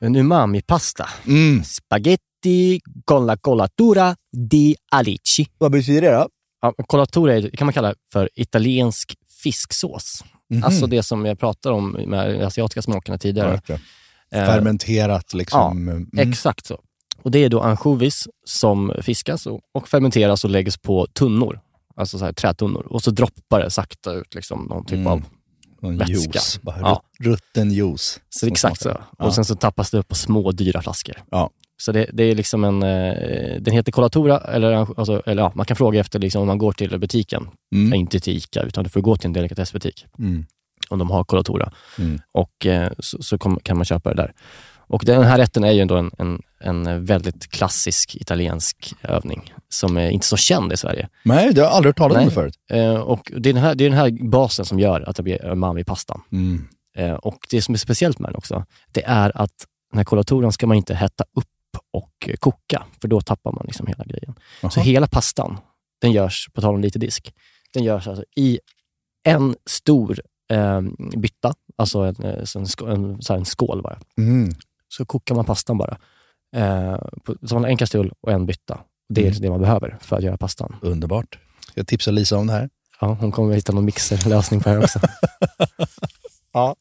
[0.00, 1.08] En umami-pasta.
[1.26, 1.64] Mm.
[1.64, 4.16] Spaghetti con la colatura
[4.50, 5.46] di alici.
[5.58, 6.28] Vad betyder det då?
[6.62, 10.24] Ja, colatura kan man kalla för italiensk fisksås.
[10.50, 10.64] Mhm.
[10.64, 13.60] Alltså det som jag pratade om med de asiatiska smakerna tidigare.
[13.68, 13.78] Eh,
[14.46, 15.60] Fermenterat liksom.
[15.60, 16.08] Ja, Mm.
[16.30, 16.80] exakt så.
[17.22, 21.60] Och Det är då ansjovis som fiskas och, fermenteras och läggs på tunnor.
[21.96, 22.86] Alltså så här trätunnor.
[22.90, 25.06] Och så droppar det sakta ut liksom någon typ Mm.
[25.06, 25.22] av
[25.82, 26.12] Någon vätska.
[26.14, 26.60] juice.
[26.62, 27.02] Bara Ja.
[27.20, 28.20] rut- Rutten juice.
[28.28, 28.82] Så exakt så.
[28.82, 29.00] smakar.
[29.18, 29.32] Och Ja.
[29.32, 31.16] sen så tappas det upp på små dyra flaskor.
[31.30, 31.50] Ja.
[31.82, 35.66] Så det, det är liksom en, eh, den heter Colatura, eller, alltså, eller ja, man
[35.66, 37.48] kan fråga efter liksom, om man går till butiken.
[37.74, 37.94] Mm.
[37.94, 40.06] Inte till ICA, utan du får gå till en delikatessbutik.
[40.18, 40.44] Mm.
[40.88, 41.72] Om de har Colatura.
[41.98, 42.20] Mm.
[42.32, 44.32] Och eh, så, så kom, kan man köpa det där.
[44.90, 49.96] Och den här rätten är ju ändå en, en, en väldigt klassisk italiensk övning som
[49.96, 51.08] är inte så känd i Sverige.
[51.22, 52.54] Nej, det har jag aldrig hört talas om det förut.
[52.70, 55.22] Eh, och det är, den här, det är den här basen som gör att det
[55.22, 56.22] blir umami-pastan.
[56.32, 56.68] Mm.
[56.96, 60.52] Eh, och det som är speciellt med den också, det är att den här kolatoran
[60.52, 61.46] ska man inte hetta upp
[61.92, 64.34] och koka, för då tappar man liksom hela grejen.
[64.70, 65.58] Så hela pastan,
[66.00, 67.34] den görs, på tal om lite disk,
[67.74, 68.58] den görs alltså i
[69.24, 70.20] en stor
[70.52, 70.80] eh,
[71.16, 73.98] bytta, alltså en, eh, en, en, en skål bara.
[74.18, 74.54] Mm.
[74.92, 75.96] Så kokar man pastan bara.
[76.56, 78.80] Eh, på, så man har en kastrull och en bytta.
[79.08, 79.40] Det är Mm.
[79.40, 80.76] det man behöver för att göra pastan.
[80.82, 81.38] Underbart.
[81.74, 82.68] Jag tipsar Lisa om det här.
[83.00, 85.00] Ja, hon kommer att hitta någon mixerlösning på det här också.
[86.52, 86.76] ja.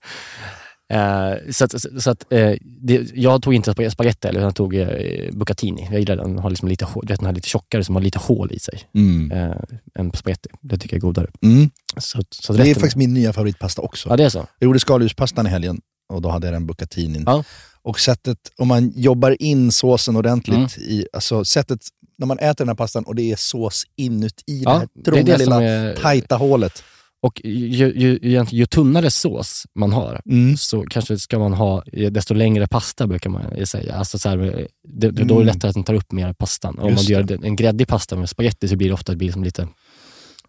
[0.94, 4.76] Eh, så att, så att, eh, det, jag tog inte spag- spagetti, eller jag tog
[4.76, 5.88] eh, bucatini.
[5.92, 7.96] Jag gillar den, den har liksom lite, hå- du vet, den här lite tjockare som
[7.96, 8.84] har lite hål i sig.
[8.96, 9.32] Mm.
[9.32, 9.56] Eh,
[9.96, 10.50] än spagetti.
[10.62, 11.28] Det tycker jag är godare.
[11.42, 11.70] Mm.
[11.98, 14.10] Så, så det är faktiskt min nya favoritpasta också.
[14.10, 14.38] Ja, det är så?
[14.60, 15.82] Jag gjorde skaldjurspastan i helgen
[16.14, 17.24] och då hade jag den bucatinin.
[17.26, 17.44] Ja.
[17.82, 20.90] Och sättet, om man jobbar in såsen ordentligt, Mm.
[20.90, 21.80] i, alltså sättet
[22.18, 25.00] när man äter den här pastan och det är sås inuti Ja, det här det
[25.02, 26.84] är trånga det som lilla är- tajta hålet.
[27.22, 30.58] Och ju, ju, ju, ju tunnare sås man har, Mm.
[30.58, 33.96] så kanske ska man ha desto längre pasta, brukar man säga.
[33.96, 35.46] Alltså så här, det, det, Då är det Mm.
[35.46, 36.80] lättare att den tar upp mer pastan.
[36.80, 37.38] Om man gör det.
[37.38, 39.68] det- en gräddig pasta med spagetti så blir det ofta det blir liksom lite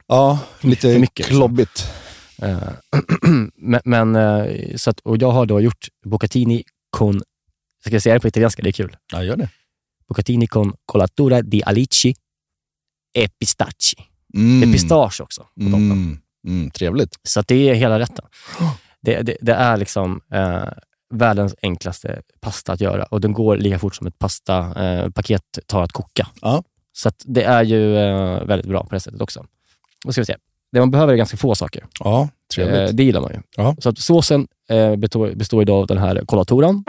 [0.08, 1.36] Ja, lite för mycket, liksom.
[1.36, 1.86] klobbigt.
[2.42, 2.58] Eh,
[3.56, 7.22] men, men, eh, så att, och jag har då gjort bucatini con,
[7.84, 8.62] ska jag säga det på italienska?
[8.62, 8.96] Det är kul.
[9.12, 9.48] Ja, gör det.
[10.08, 12.14] Bucatini con colatura di alici
[13.12, 13.96] e pistacci.
[14.34, 14.60] Mm.
[14.60, 15.92] Det är pistage också på toppen.
[15.92, 16.18] Mm.
[16.46, 17.18] Mm, trevligt.
[17.22, 18.24] Så det är hela rätten.
[19.00, 20.68] Det, det, det är liksom eh,
[21.10, 25.82] världens enklaste pasta att göra och den går lika fort som ett pastapaket eh, tar
[25.82, 26.28] att koka.
[26.40, 26.62] Ja.
[26.92, 29.46] Så att det är ju eh, väldigt bra på det sättet också.
[30.04, 30.36] Då ska vi se.
[30.72, 31.84] Det man behöver är ganska få saker.
[32.00, 32.76] Ja, trevligt.
[32.90, 33.40] Eh, det gillar man ju.
[33.56, 33.76] Ja.
[33.78, 36.84] Så att såsen eh, består, består idag av den här kolatoran.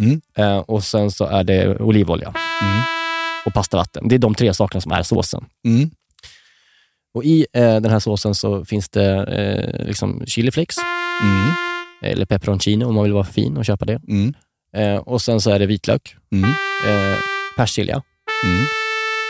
[0.00, 0.20] Mm.
[0.38, 2.82] Eh, och sen så är det olivolja Mm.
[3.46, 4.08] och pastavatten.
[4.08, 5.44] Det är de tre sakerna som är såsen.
[5.64, 5.90] Mm.
[7.14, 10.76] Och I eh, den här såsen så finns det eh, liksom chiliflakes,
[11.22, 11.50] Mm.
[12.02, 14.00] eller peperoncino om man vill vara fin och köpa det.
[14.08, 14.34] Mm.
[14.76, 16.50] Eh, och sen så är det vitlök, Mm.
[16.86, 17.18] eh,
[17.56, 18.02] persilja.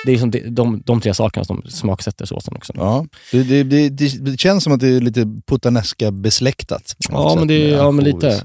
[0.07, 2.73] Det är liksom de, de, de tre sakerna som smaksätter såsen också.
[2.77, 3.07] Ja.
[3.33, 6.97] Det, det, det, det, känns som att det är lite puttanesca besläktat.
[7.09, 8.43] Ja, sätt men, det, ja, men lite.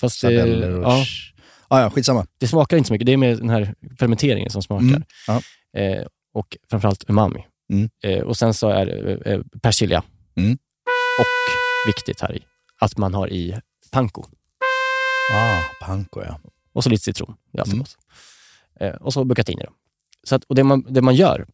[0.00, 1.04] Fast det, ja,
[1.68, 2.26] Ah, ja, skitsamma.
[2.38, 3.06] det smakar inte så mycket.
[3.06, 5.02] Det är mer den här fermenteringen som smakar.
[5.28, 5.42] Mm.
[5.76, 7.46] Eh, och framförallt umami.
[7.72, 7.88] Mm.
[8.02, 10.02] Eh, och sen så är det eh, persilja.
[10.36, 10.52] Mm.
[10.52, 12.42] Och viktigt här i,
[12.80, 14.24] att man har i panko.
[15.32, 16.40] Ah, panko ja.
[16.72, 17.34] Och så lite citron.
[17.52, 17.84] Det är alltid Mm.
[17.84, 17.96] gott.
[18.80, 19.62] Eh, och så bucatini.
[19.64, 19.72] Då.
[20.28, 21.46] Så att, och det, man, det man gör,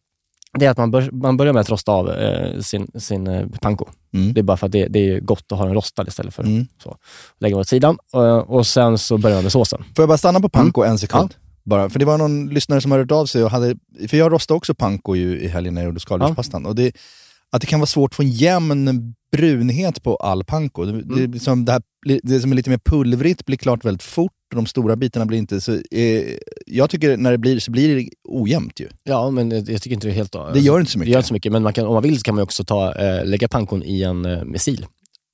[0.59, 3.47] det är att man, bör, man börjar med att rosta av eh, sin, sin eh,
[3.61, 3.85] panko.
[4.13, 4.33] Mm.
[4.33, 6.43] Det är bara för att det, det är gott att ha den rostad istället för
[6.43, 6.65] Mm.
[6.83, 6.97] så.
[7.39, 7.97] Lägga åt sidan.
[8.13, 9.83] Eh, och sen så börjar man med såsen.
[9.95, 10.91] Får jag bara stanna på panko Mm.
[10.91, 11.33] en sekund?
[11.65, 13.75] Bara, för det var någon lyssnare som hade hört av sig och hade,
[14.09, 16.65] för jag rostade också panko ju i helgen när jag gjorde skaldjurspastan.
[16.65, 16.91] Och det,
[17.51, 20.85] att det kan vara svårt att få en jämn brunhet på all panko.
[20.85, 21.81] Det, det, är liksom det, här,
[22.23, 25.37] det som är lite mer pulvrigt blir klart väldigt fort och de stora bitarna blir
[25.37, 25.79] inte så...
[25.91, 28.87] Eh, jag tycker när det blir så blir det ojämnt ju.
[29.03, 30.35] Ja, men jag tycker inte det är helt...
[30.53, 31.07] Det gör inte så mycket.
[31.09, 32.95] Det gör inte så mycket, men man kan, om man vill kan man också ta,
[32.95, 34.85] eh, lägga pankon i en eh, missil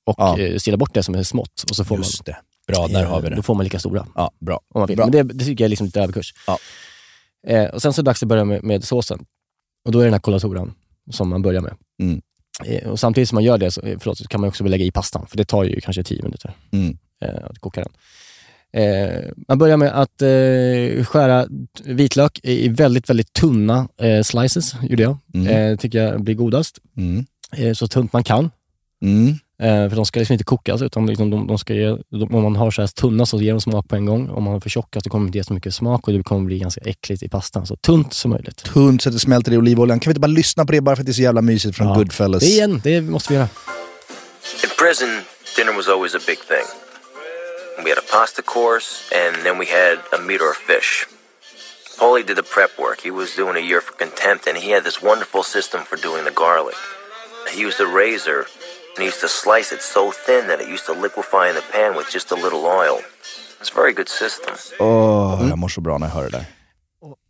[0.06, 0.38] och Ja.
[0.38, 1.64] eh, sila bort det som är smått.
[1.70, 2.72] Och så får Just man, det.
[2.72, 3.36] Bra, där har vi det.
[3.36, 4.06] Då får man lika stora.
[4.14, 4.60] Ja, bra.
[4.74, 4.96] Om man vill.
[4.96, 5.06] Bra.
[5.06, 6.34] Men det, det tycker jag är liksom lite överkurs.
[6.46, 6.58] Ja.
[7.46, 9.24] Eh, och sen så är det dags att börja med, med såsen.
[9.84, 10.74] Och då är det den här kolatoran
[11.10, 11.74] som man börjar med.
[12.02, 12.20] Mm.
[12.64, 14.84] Eh, och samtidigt som man gör det så, eh, förlåt, så kan man också lägga
[14.84, 16.98] i pastan, för det tar ju kanske 10 minuter Mm.
[17.24, 17.90] eh, att koka den.
[18.72, 21.46] Eh, man börjar med att eh, skära
[21.84, 25.18] vitlök i väldigt, väldigt tunna eh, slices, gjorde jag.
[25.34, 25.46] Mm.
[25.46, 26.78] Eh, tycker jag blir godast.
[26.96, 27.24] Mm.
[27.56, 28.50] Eh, så tunt man kan.
[29.02, 29.28] Mm.
[29.62, 32.42] Eh, för de ska liksom inte kokas, utan liksom de, de ska ge, de, om
[32.42, 34.30] man har så här tunna så ger de smak på en gång.
[34.30, 36.22] Om man har för tjocka så kommer det inte ge så mycket smak och det
[36.22, 37.66] kommer bli ganska äckligt i pastan.
[37.66, 38.56] Så tunt som möjligt.
[38.56, 40.00] Tunt så att det smälter i olivoljan.
[40.00, 41.76] Kan vi inte bara lyssna på det bara för att det är så jävla mysigt
[41.76, 41.94] från Ja.
[41.94, 42.42] Goodfellas?
[42.42, 43.48] Det igen, det måste vi göra.
[44.64, 45.08] In prison,
[45.56, 46.89] dinner was always a big thing.
[47.84, 48.88] We had a pasta course,
[49.20, 51.06] and then we had a meat or a fish.
[51.98, 52.98] Paulie did the prep work.
[53.00, 56.24] He was doing a year for contempt, and he had this wonderful system for doing
[56.24, 56.78] the garlic.
[57.54, 58.40] He used a razor,
[58.92, 61.66] and he used to slice it so thin that it used to liquefy in the
[61.72, 62.96] pan with just a little oil.
[63.60, 64.54] It's a very good system.
[64.78, 66.44] Åh, jag mår så bra när jag hör det där.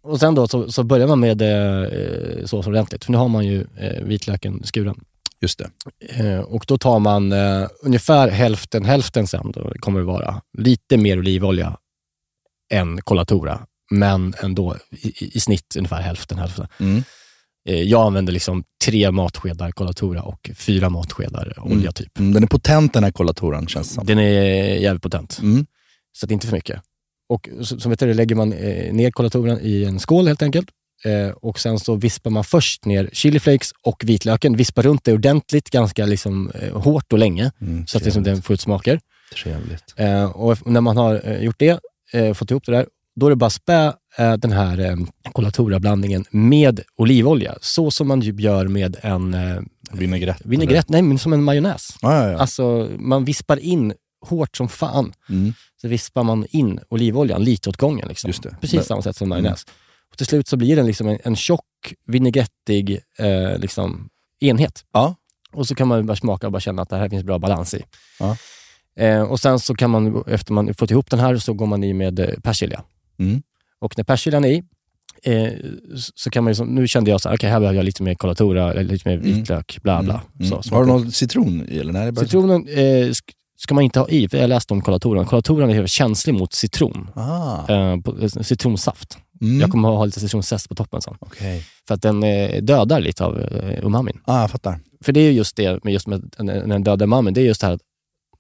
[0.03, 3.45] Och sen då så, så börjar man med eh, sås ordentligt, för nu har man
[3.47, 5.01] ju eh, vitlöken skuren.
[5.43, 5.71] Just det.
[6.09, 10.97] Eh, och då tar man eh, ungefär hälften, hälften sen då kommer det vara lite
[10.97, 11.77] mer olivolja
[12.73, 16.67] än colatura, men ändå i, i- snitt ungefär hälften hälften.
[16.81, 17.03] Mm.
[17.69, 22.19] Eh, jag använder liksom tre matskedar colatura och fyra matskedar olja typ.
[22.19, 24.07] Mm, den är potent den här kolatoran känns det som.
[24.07, 25.39] Den är jävligt potent.
[25.43, 25.67] Mm.
[26.13, 26.83] Så att inte för mycket.
[27.29, 30.69] Och som vet du, lägger man eh, ner kolatoran i en skål helt enkelt.
[31.05, 34.57] Eh, och sen så vispar man först ner chiliflakes och vitlöken.
[34.57, 37.53] Vispar runt det ordentligt, ganska liksom, eh, hårt och länge.
[37.87, 39.01] så att liksom, den får ut smaker.
[39.43, 39.95] Trevligt.
[39.97, 41.81] Eh, och när man har eh, gjort det,
[42.13, 42.87] eh, fått ihop det där,
[43.17, 44.97] då är det bara att spä eh, den här eh,
[45.33, 47.55] colatura-blandningen med olivolja.
[47.61, 49.37] Så som man ju gör med en
[49.93, 50.41] vinägrett.
[50.45, 50.89] vinägrett.
[50.89, 51.97] Nej, men som en majonnäs.
[52.03, 52.39] Ja, ja, ja.
[52.39, 53.93] Alltså, man vispar in
[54.27, 55.13] hårt som fan.
[55.29, 55.55] Mm.
[55.81, 58.09] Så vispar man in olivoljan lite åt gången.
[58.09, 58.33] Liksom.
[58.61, 59.65] Precis Men- samma sätt som majonnäs.
[60.11, 64.09] Och till slut så blir den liksom en, en tjock, vinägrettig eh, liksom,
[64.41, 64.85] enhet.
[64.93, 65.15] Ja.
[65.53, 67.75] Och så kan man bara smaka och bara känna att det här finns bra balans
[67.75, 67.83] i.
[68.19, 68.37] Ja.
[68.97, 71.85] Eh, och sen så kan man, efter man fått ihop den här, så går man
[71.85, 72.83] i med eh, persilja.
[73.19, 73.43] Mm.
[73.81, 74.63] Och när persiljan är i,
[75.23, 75.53] eh,
[76.15, 78.15] så- kan man ju, nu kände jag så här, okej här behöver jag lite mer
[78.15, 80.23] colatura, lite mer vitlök, bla bla.
[80.41, 80.49] Mm.
[80.49, 80.63] Så, Mm.
[80.75, 81.93] Har du någon citron i eller?
[81.93, 82.25] Nej, bara...
[82.27, 85.27] Citronen eh, sk- ska man inte ha i, för jag läste om kolatoran.
[85.27, 87.11] Kolatoran är känslig mot citron.
[87.15, 87.69] Ah.
[87.69, 87.93] Eh,
[88.23, 89.19] eh, citronsaft.
[89.43, 89.61] Mm.
[89.61, 91.15] Jag kommer ha lite citronzest på toppen sen.
[91.21, 91.65] Okej.
[91.89, 94.21] För att den eh, dödar lite av eh, umamin.
[94.25, 94.79] Ah, jag fattar.
[95.05, 97.61] För det är ju just det med, just med den dödar umamin, det är just
[97.61, 97.81] det här att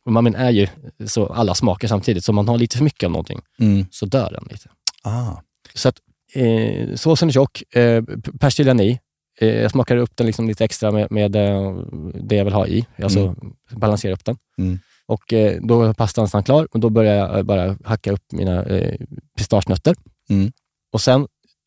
[0.08, 0.66] umamin är ju
[1.06, 3.86] så alla smaker samtidigt, så om man har lite för mycket av någonting Mm.
[3.90, 4.68] så dör den lite.
[5.02, 5.36] Ah.
[5.74, 5.96] Så att
[6.34, 8.04] eh, såsen är tjock, eh,
[8.40, 8.98] persiljan i.
[9.40, 11.72] Eh, jag smakar upp den liksom lite extra med, med eh,
[12.22, 13.36] det jag vill ha i, alltså Mm.
[13.70, 14.36] balansera upp den.
[14.58, 14.78] Mm.
[15.06, 18.64] Och eh, då är pastan nästan klar och då börjar jag bara hacka upp mina
[18.64, 18.96] eh,
[19.38, 19.94] pistagenötter.
[20.30, 20.52] Mm.
[20.92, 21.26] Och sen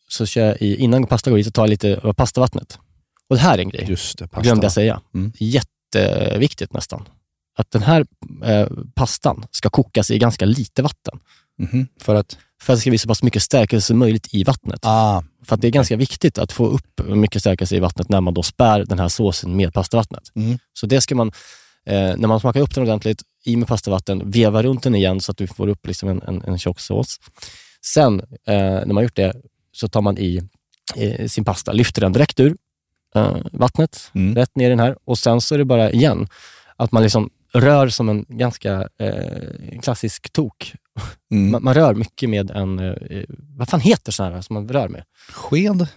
[0.09, 2.79] så kör jag i, innan pasta går i så tar jag lite av pastavattnet.
[3.29, 4.41] Och det här är en grej, Just det, pasta.
[4.41, 5.01] glömde jag säga.
[5.13, 5.31] Mm.
[5.37, 7.07] Jätteviktigt nästan.
[7.57, 8.05] Att den här
[8.43, 11.19] eh, pastan ska kokas i ganska lite vatten.
[11.59, 11.87] Mhm.
[12.01, 12.37] För att?
[12.61, 14.79] För att det ska bli så pass mycket stärkelse som möjligt i vattnet.
[14.83, 15.23] Ah.
[15.45, 18.33] För att det är ganska viktigt att få upp mycket stärkelse i vattnet när man
[18.33, 20.23] då spär den här såsen med pastavattnet.
[20.35, 20.57] Mm.
[20.73, 21.27] Så det ska man,
[21.85, 25.31] eh, när man smakar upp den ordentligt, i med pastavatten, veva runt den igen så
[25.31, 27.17] att du får upp liksom en, en, en tjock sås.
[27.85, 28.55] Sen, eh,
[28.85, 29.33] när man gjort det,
[29.71, 30.41] så tar man i
[30.95, 32.55] eh, sin pasta, lyfter den direkt ur
[33.15, 34.35] eh, vattnet, Mm.
[34.35, 36.27] rätt ner i den här och sen så är det bara igen,
[36.77, 40.73] att man liksom rör som en ganska eh, klassisk tok.
[41.31, 41.51] Mm.
[41.51, 43.23] Man, man rör mycket med en, eh,
[43.57, 45.03] vad fan heter sån här som man rör med?
[45.29, 45.87] Sked?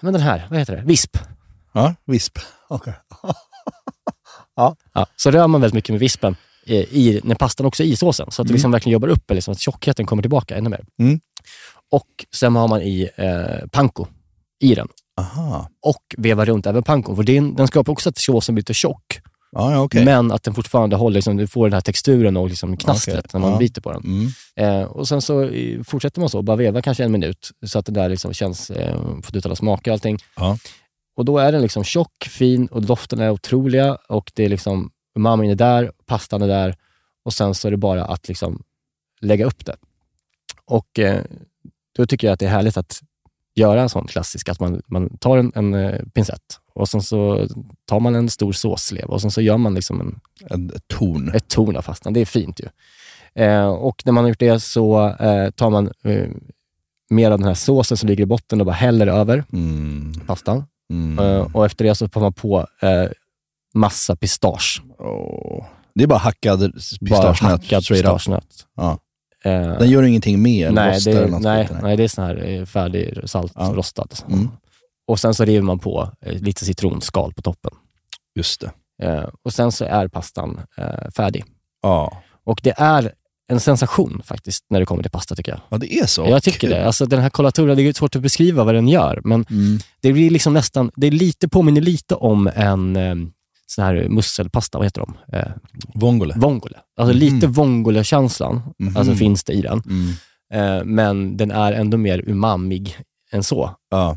[0.00, 0.82] Men den här, vad heter det?
[0.82, 1.16] Visp.
[1.72, 2.38] Ja, visp.
[2.68, 2.94] Okej.
[4.54, 4.76] Ja.
[5.16, 6.36] Så rör man väldigt mycket med vispen
[6.74, 8.54] i, när pastan också är i såsen, så att det Mm.
[8.56, 10.84] liksom verkligen jobbar upp, liksom, att tjockheten kommer tillbaka ännu mer.
[11.00, 11.20] Mm.
[11.90, 14.06] Och sen har man i eh, panko
[14.62, 14.88] i den.
[15.20, 15.68] Aha.
[15.82, 19.20] Och vevar runt även pankon, för den, den skapar också att såsen blir lite tjock.
[19.52, 20.04] Ja, ja, okej.
[20.04, 23.30] Men att den fortfarande håller, liksom, du får den här texturen och liksom knastret Okej.
[23.32, 23.58] när man Ja.
[23.58, 24.02] biter på den.
[24.04, 24.80] Mm.
[24.80, 25.50] Eh, och sen så
[25.84, 29.00] fortsätter man så, bara veva kanske en minut, så att det där liksom känns, eh,
[29.22, 30.18] fått ut alla smaker och allting.
[30.36, 30.58] Ja.
[31.16, 34.90] Och då är den liksom tjock, fin och doften är otroliga och det är liksom,
[35.18, 36.76] umamin är där, pastan är där
[37.24, 38.62] och sen så är det bara att liksom
[39.20, 39.76] lägga upp det.
[40.64, 41.22] Och eh,
[41.96, 43.00] då tycker jag att det är härligt att
[43.54, 47.46] göra en sån klassisk, att man, man tar en, en eh, pincett och sen så
[47.84, 51.28] tar man en stor såslev och sen så gör man liksom en, En, ett torn.
[51.34, 52.12] ett torn av pastan.
[52.12, 52.68] Det är fint ju.
[53.44, 56.28] Eh, och när man har gjort det så eh, tar man eh,
[57.10, 60.12] mer av den här såsen som ligger i botten och bara häller över Mm.
[60.26, 60.64] pastan.
[60.90, 61.18] Mm.
[61.54, 62.66] Och efter det så får man på
[63.74, 64.82] massa pistage.
[65.00, 65.66] Åh.
[65.94, 66.72] Det är bara hackad Bara
[67.32, 67.72] pistagenöt.
[67.72, 67.88] up.
[67.88, 68.66] pistagenöt.
[68.76, 68.98] Ja.
[69.44, 70.74] Eh, Den gör ingenting med?
[70.74, 73.72] nej, det, eller något nej, skit, nej, det är sån här eh, färdig salt Ja.
[73.74, 74.08] rostad.
[74.30, 74.48] Mm.
[75.08, 77.70] Och sen så river man på eh, lite citronskal på toppen.
[78.38, 78.70] Just det.
[79.06, 81.44] Eh, och sen så är pastan eh, färdig.
[81.82, 82.22] Ja.
[82.46, 83.12] Och det är
[83.52, 85.60] en sensation faktiskt när det kommer till pasta tycker jag.
[85.68, 86.26] ja, det är så?
[86.28, 86.70] Jag tycker Kul.
[86.70, 86.86] det.
[86.86, 89.78] Alltså, den här colatura, det är svårt att beskriva vad den gör, men Mm.
[90.00, 93.14] det blir liksom nästan, det är lite, påminner lite om en, eh,
[93.70, 95.36] sån här musselpasta, vad heter de?
[95.36, 95.46] Eh,
[95.94, 96.34] Vongole.
[96.36, 96.76] Vongole.
[97.00, 97.20] Alltså Mhm.
[97.34, 98.96] lite vongole-känslan Mhm.
[98.96, 99.82] alltså, finns det i den.
[99.86, 100.10] Mm.
[100.78, 102.96] Eh, men den är ändå mer umamig
[103.32, 103.70] än så.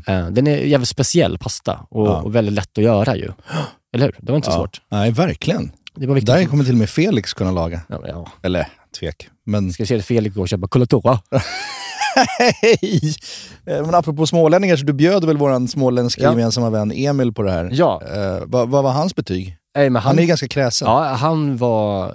[0.06, 2.20] Eh, den är jävligt speciell pasta och, Ja.
[2.22, 3.32] och väldigt lätt att göra ju.
[3.94, 4.16] Eller hur?
[4.20, 4.56] Det var inte så Ja.
[4.58, 4.80] svårt.
[4.90, 5.72] Nej, verkligen.
[5.96, 6.34] Det var viktigt.
[6.34, 7.80] Där kommer till och med Felix kunna laga.
[7.88, 8.26] Ja, ja.
[8.42, 8.66] Eller
[9.00, 9.28] tvek.
[9.46, 9.72] Men...
[9.72, 11.18] Ska se det Felix gå och köpa Colatora?
[13.66, 16.30] Eh, Men apropå smålänningar, så du bjöd väl våran småländska Ja.
[16.30, 17.70] gemensamma vän Emil på det här?
[17.72, 18.02] Ja.
[18.14, 19.56] Eh, vad, vad var hans betyg?
[19.76, 20.88] Nej, men Han är ju ganska kräsen.
[20.88, 22.06] Ja, han var...
[22.06, 22.12] eh,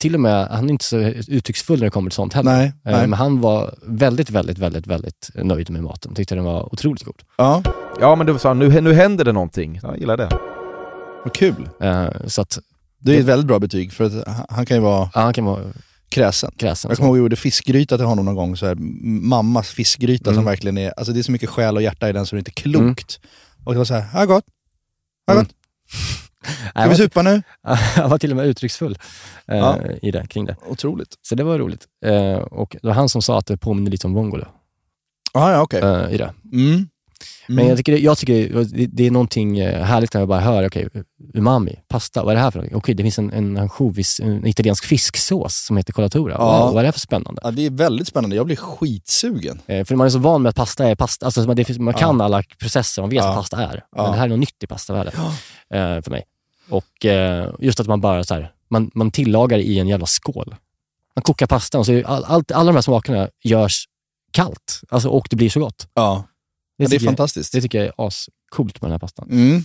[0.00, 0.96] Till och med, han är inte så
[1.28, 2.52] uttrycksfull när det kommer till sånt heller.
[2.56, 3.00] Nej, Eh, nej.
[3.06, 6.14] Men han var väldigt, väldigt, väldigt, väldigt nöjd med maten.
[6.14, 7.22] Tyckte den var otroligt god.
[7.38, 7.62] Ja.
[8.00, 9.80] Ja, men du sa nu, nu händer det någonting.
[9.82, 10.28] Jag gillar det.
[11.24, 11.68] Vad kul.
[11.80, 12.58] Eh, Så att,
[13.02, 15.32] Det är ett väldigt bra betyg, för att han- han kan ju vara ja, han
[15.32, 15.60] kan vara
[16.10, 16.52] kräsen.
[16.56, 16.88] kräsen.
[16.88, 18.74] Jag kommer ihåg jag gjorde fiskgryta till honom någon gång, så här,
[19.28, 20.44] mammas fiskgryta som Mm.
[20.44, 22.40] verkligen är, alltså det är så mycket själ och hjärta i den så det är
[22.40, 23.20] inte klokt.
[23.64, 24.44] Och det var så här, ja gott,
[25.26, 25.48] ja gott.
[26.70, 27.42] Ska vi supa nu?
[27.96, 28.98] Han var till och med uttrycksfull
[29.48, 29.78] eh, Ja.
[30.02, 30.56] i det, kring det.
[30.66, 31.14] Otroligt.
[31.22, 31.84] Så det var roligt.
[32.06, 34.46] Eh, och det var han som sa att det påminner lite om vongole.
[35.32, 35.80] Ah, ja, okej.
[35.80, 36.34] eh, i det.
[36.52, 36.88] Mm.
[37.48, 40.66] Men jag tycker, jag tycker det, det är någonting eh, härligt när jag bara hör,
[40.66, 40.88] okej,
[41.34, 42.72] umami, pasta, vad är det här för något?
[42.72, 46.34] Okej, det finns en, en ansjovis, en italiensk fisksås som heter colatura.
[46.38, 46.64] Ja.
[46.64, 47.40] Wow, vad är det för spännande?
[47.44, 48.36] Ja, det är väldigt spännande.
[48.36, 49.60] Jag blir skitsugen.
[49.66, 51.94] Eh, för man är så van med att pasta är pasta, alltså man, det, man
[51.94, 52.24] kan Ja.
[52.24, 53.26] alla processer, man vet Ja.
[53.26, 53.84] vad pasta är.
[53.96, 55.12] Men det här är något nytt i pastavärlden
[55.74, 56.24] eh, för mig.
[56.70, 60.54] Och eh, just att man bara så här, man, man tillagar i en jävla skål.
[61.16, 63.84] Man kokar pastan och så all, allt, alla de här smakerna görs
[64.32, 64.80] kallt.
[64.88, 65.88] Alltså, och det blir så gott.
[65.94, 66.24] Ja,
[66.84, 67.52] ja det är tycker jag- fantastiskt.
[67.52, 69.28] Det tycker jag är ascoolt med den här pastan.
[69.30, 69.64] Mm.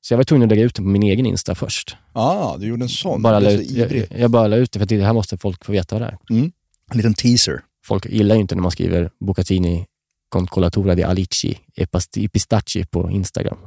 [0.00, 1.96] Så jag var tvungen att lägga ut den på min egen Insta först.
[2.14, 3.22] Ja, du gjorde en sån.
[3.22, 5.72] Bara så ut, jag, jag bara la ut det för det här måste folk få
[5.72, 6.18] veta vad det är.
[6.36, 6.52] Mm.
[6.90, 7.60] En liten teaser.
[7.84, 9.86] Folk gillar ju inte när man skriver Bucatini
[10.28, 13.58] con colatura di alici e pasti- i pistacchi på Instagram.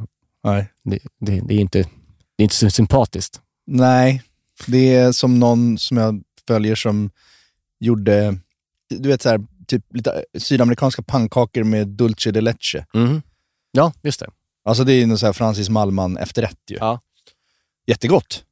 [0.43, 0.67] Nej.
[0.83, 1.79] Det, det, det, är inte,
[2.35, 3.41] det är inte så sympatiskt.
[3.67, 4.23] Nej,
[4.67, 7.09] det är som någon som jag följer som
[7.79, 8.37] gjorde,
[8.89, 9.39] du vet så här,
[9.69, 12.85] typ lite sydamerikanska pannkakor med dulce de leche.
[12.93, 13.21] Mhm.
[13.71, 14.27] Ja, just det.
[14.65, 16.77] Alltså det är någon så här Francis Malman efterrätt ju.
[16.79, 16.99] Ja.
[17.87, 18.43] Jättegott.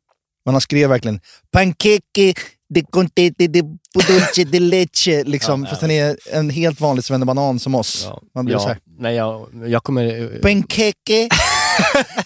[0.46, 1.20] Men han skrev verkligen
[1.52, 2.34] pancake
[2.70, 3.62] de conte de
[4.08, 5.64] dulce de leche, liksom.
[5.64, 8.08] Ja, fast han är en helt vanlig svennebanan som oss.
[8.36, 10.40] Man blir ja, så här, Nej, jag, jag kommer...
[10.42, 10.94] pancake.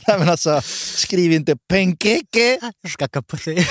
[0.08, 0.62] Nej men alltså,
[0.96, 2.60] skriv inte pancake.
[2.88, 3.56] Skaka på sig.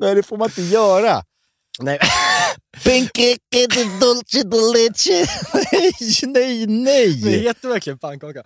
[0.00, 1.22] Nej, det får man inte göra.
[1.78, 1.98] Nej.
[2.84, 5.26] Pancake dulce de leche.
[6.26, 7.40] nej, nej, Det nej.
[7.42, 8.42] heter verkligen pannkaka.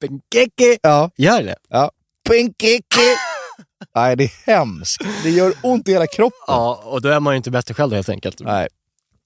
[0.00, 0.78] Pancake.
[0.82, 1.10] Ja.
[1.16, 1.56] Gör det?
[1.68, 1.90] Ja.
[2.28, 2.82] Pancake.
[3.94, 5.02] Nej, det är hemskt.
[5.22, 6.38] Det gör ont i hela kroppen.
[6.46, 8.40] Ja, och då är man ju inte bättre själv helt enkelt.
[8.40, 8.68] Nej.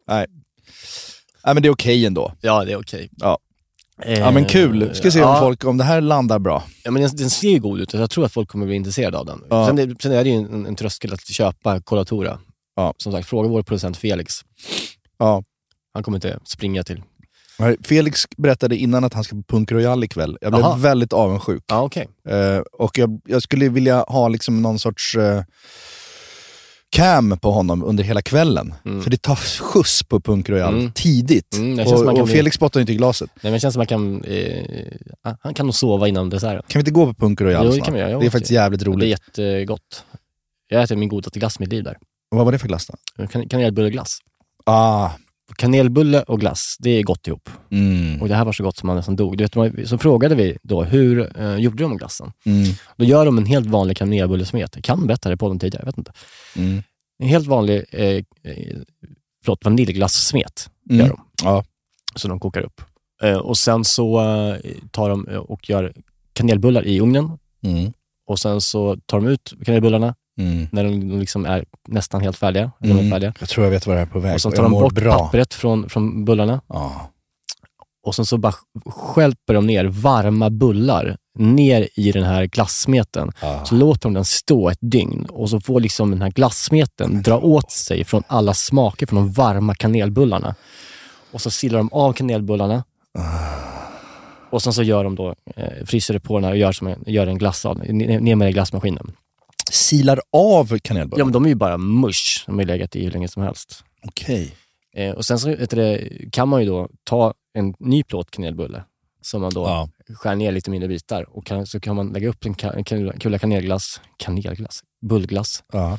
[0.08, 0.26] Nej.
[1.44, 2.32] Nej, men det är okej ändå.
[2.40, 3.10] Ja, det är okej.
[3.16, 3.38] Ja.
[4.06, 4.94] Ja men kul.
[4.94, 5.40] Ska se om, Ja.
[5.40, 6.64] folk, om det här landar bra.
[6.84, 8.74] Ja, men den, den ser ju god ut och jag tror att folk kommer bli
[8.76, 9.42] intresserade av den.
[9.50, 9.66] Ja.
[9.66, 12.38] Sen, är, sen är det ju en, en tröskel att köpa Colatura.
[12.76, 12.94] Ja.
[12.96, 14.34] Som sagt, fråga vår producent Felix.
[15.18, 15.42] Ja.
[15.94, 17.02] Han kommer inte springa till...
[17.84, 20.38] Felix berättade innan att han ska på Punk Royal ikväll.
[20.40, 20.76] Jag blev Aha.
[20.76, 21.64] väldigt avundsjuk.
[21.66, 22.08] Ja, okej.
[22.28, 25.42] Eh, och jag, jag skulle vilja ha liksom någon sorts eh,
[26.90, 28.74] cam på honom under hela kvällen.
[28.82, 30.92] För det tar skjuts på Punk Royal Mm.
[30.92, 31.54] tidigt.
[31.54, 33.30] Mm, det och och bli- Felix spottar ju inte i glaset.
[33.34, 34.24] Nej, men det känns som att man kan...
[34.24, 34.64] Eh,
[35.22, 36.62] ah, han kan nog sova innan desserten.
[36.68, 37.84] Kan vi inte gå på Punk Royal Jo, det snart?
[37.84, 38.18] kan vi göra.
[38.18, 39.00] Det är faktiskt jävligt roligt.
[39.34, 40.04] Det är jättegott.
[40.68, 41.96] Jag äter min godaste glass i mitt liv där.
[42.36, 43.26] Vad var det för glass då?
[43.26, 44.18] Kan, kanelbulleglass.
[44.64, 45.10] Ah.
[45.56, 47.50] Kanelbulle och glass, det är gott ihop.
[47.70, 48.22] Mm.
[48.22, 49.38] Och det här var så gott som man nästan dog.
[49.38, 52.32] Du vet, så frågade vi då, hur eh, gjorde de glassen?
[52.44, 52.72] Mm.
[52.96, 54.70] Då gör de en helt vanlig kanelbullesmet.
[54.74, 56.12] Jag kan berätta det på den tidigare, jag vet inte.
[56.56, 56.82] Mm.
[57.18, 58.22] En helt vanlig eh, eh,
[59.44, 61.00] förlåt, vaniljglassmet Mm.
[61.00, 61.20] gör de.
[61.42, 61.64] Ja.
[62.14, 62.80] Så de kokar upp.
[63.22, 64.56] Eh, och sen så eh,
[64.90, 65.92] tar de eh, och gör
[66.32, 67.38] kanelbullar i ugnen.
[67.62, 67.92] Mm.
[68.26, 70.68] Och sen så tar de ut kanelbullarna Mm.
[70.72, 72.72] när de liksom är nästan helt färdiga.
[72.80, 73.10] eller de är Mm.
[73.12, 73.34] färdiga.
[73.40, 74.34] Jag tror jag vet vad det är på väg.
[74.34, 75.18] Och och tar de bort bra.
[75.18, 76.60] pappret från, från bullarna.
[76.68, 77.10] Ja.
[78.06, 78.54] Och sen så bara
[78.86, 83.32] skälper de ner varma bullar ner i den här glassmeten.
[83.64, 87.38] Så låter de den stå ett dygn och så får liksom den här glassmeten dra
[87.38, 90.54] åt sig från alla smaker från de varma kanelbullarna.
[91.32, 92.84] Och så silar de av kanelbullarna.
[94.50, 96.86] Och sen så gör de då, eh, fryser det på den här och gör, som
[96.86, 99.12] en, gör en glass av ner ner med det i glassmaskinen.
[99.70, 101.20] Silar av kanelbullar?
[101.20, 102.44] Ja, men de är ju bara mush.
[102.46, 103.84] De har ju legat i hur länge som helst.
[104.06, 104.54] Okej.
[104.96, 108.30] Eh, och sen så vet du, det, kan man ju då ta en ny plåt
[108.30, 108.84] kanelbulle
[109.22, 112.44] som man då skär ner lite mindre bitar och kan, så kan man lägga upp
[112.44, 115.64] en, ka, en kula- kula kanelglass, kanelglass, bullglass.
[115.72, 115.98] Ja.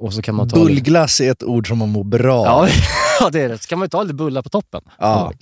[0.00, 2.68] Och så kan man ta Bullglass är ett ord som man mår bra Ja, av.
[3.20, 3.62] ja, det är det.
[3.62, 4.80] Så kan man ju ta lite bullar på toppen.
[4.98, 5.32] Ja.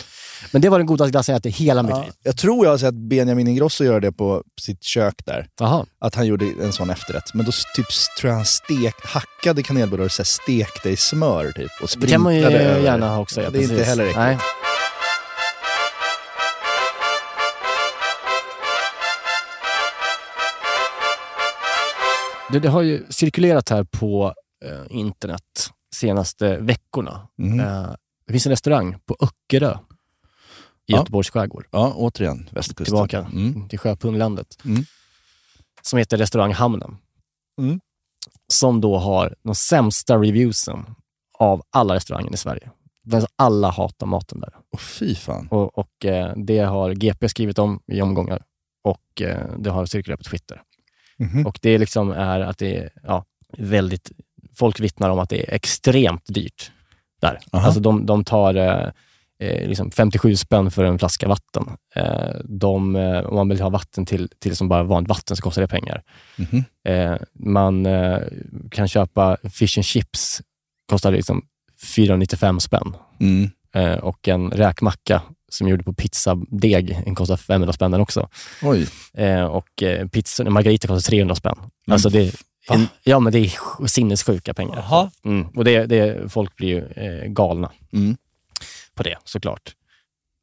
[0.51, 2.13] Men det var den godaste glassen jag ätit hela mitt Ja, liv.
[2.23, 5.47] jag tror jag har sett Benjamin Ingrosso göra det på sitt kök där.
[5.61, 5.87] Aha.
[6.01, 7.35] Att han gjorde en sån efterrätt.
[7.35, 7.87] Men då typ,
[8.21, 11.71] tror jag han stek, hackade kanelbullar och så stekte i smör typ.
[11.83, 12.81] Och Det kan man ju sprinklade över.
[12.85, 13.43] gärna ha också.
[13.43, 13.89] Ja, det är inte precis.
[13.89, 14.43] heller äckligt.
[22.53, 24.35] Det, det har ju cirkulerat här på
[24.65, 27.29] eh, internet senaste veckorna.
[27.39, 27.61] Mhm.
[27.61, 27.91] Eh,
[28.27, 29.77] det finns en restaurang på Öckerö i
[30.87, 30.99] Ja.
[30.99, 31.67] Göteborgs skärgård.
[31.71, 32.85] Ja, återigen västkusten.
[32.85, 33.69] Tillbaka Mm.
[33.69, 34.59] till Sjöpunglandet.
[34.65, 34.85] Mm.
[35.83, 36.97] Som heter Restaurang Hamnen.
[37.59, 37.81] Mm.
[38.53, 40.85] Som då har de sämsta reviewsen
[41.39, 42.71] av alla restauranger i Sverige.
[43.37, 44.55] Alla hatar maten där.
[44.73, 45.49] Åh, fy fan.
[45.51, 48.43] Och, och eh, det har GP skrivit om i omgångar
[48.85, 50.63] och eh, det har cirkulerat på Twitter.
[51.23, 51.47] Mhm.
[51.47, 53.25] Och det liksom är att det är ja,
[53.59, 54.11] väldigt...
[54.55, 56.73] Folk vittnar om att det är extremt dyrt
[57.21, 57.39] där.
[57.53, 57.67] Aha.
[57.67, 58.89] Alltså de, de tar eh,
[59.39, 61.77] eh, liksom 57 spänn för en flaska vatten.
[61.95, 65.43] Eh, de, eh, om man vill ha vatten till, till som bara vanligt vatten så
[65.43, 66.03] kostar det pengar.
[66.37, 66.65] Mhm.
[66.85, 68.19] Eh, man eh,
[68.71, 70.43] kan köpa fish and chips,
[70.91, 71.43] kostar liksom
[71.95, 72.97] 495 spänn.
[73.21, 73.51] Mm.
[74.03, 75.23] Och en räkmacka
[75.53, 78.29] som gjorde på pizzadeg, den kostar 500 spänn den också.
[78.63, 78.87] Oj.
[79.15, 81.59] Eh, och eh, pizza, en margarita kostar 300 spänn.
[81.91, 82.35] Alltså det,
[82.71, 84.85] en, ja, men det är sj- sinnessjuka pengar.
[85.25, 85.49] Mm.
[85.49, 88.17] Och det, det, folk blir ju eh, galna Mm.
[88.95, 89.73] på det såklart.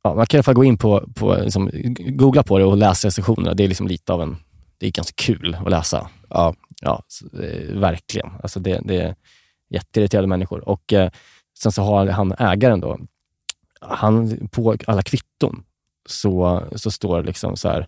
[0.04, 2.78] Ja, man kan i alla fall gå in på, på liksom, googla på det och
[2.78, 3.54] läsa recensionerna.
[3.54, 4.38] Det är liksom lite av en,
[4.78, 6.10] det är ganska kul att läsa.
[6.30, 6.56] Ja.
[6.82, 8.30] Ja, så, eh, verkligen.
[8.44, 9.16] Alltså det, det är
[9.70, 10.70] jätteirriterade människor.
[10.70, 11.10] Och eh,
[11.60, 13.00] sen så har han ägaren då,
[13.82, 15.64] han, på alla kvitton
[16.10, 17.88] så, så står det liksom så här,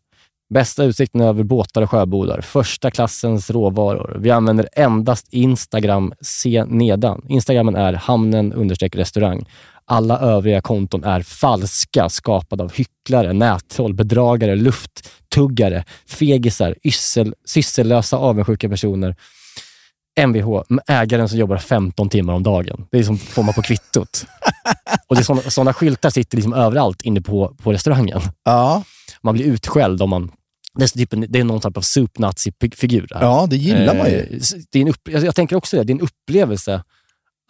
[0.54, 4.18] bästa utsikten över båtar och sjöbodar, första klassens råvaror.
[4.20, 7.26] Vi använder endast Instagram, se nedan.
[7.30, 9.46] Instagramen är hamnen understreck restaurang.
[9.86, 18.70] Alla övriga konton är falska, skapade av hycklare, nättroll, bedragare, lufttuggare, fegisar, yssel, syssellösa, avundsjuka
[18.70, 19.16] personer.
[20.20, 22.86] Mvh, ägaren som jobbar 15 timmar om dagen.
[22.92, 24.26] Det är som får man på kvittot.
[25.08, 28.22] Och det är såna, såna skyltar sitter liksom överallt inne på, på restaurangen.
[28.44, 28.84] Ja.
[29.22, 30.32] Man blir utskälld om man...
[30.76, 33.08] Det är, typ en, det är någon typ av supernazi-figur.
[33.10, 33.22] där.
[33.22, 34.20] Ja, det gillar man ju.
[34.20, 34.40] Eh,
[34.72, 36.84] Det är en upp, jag, tänker också det, det är en upplevelse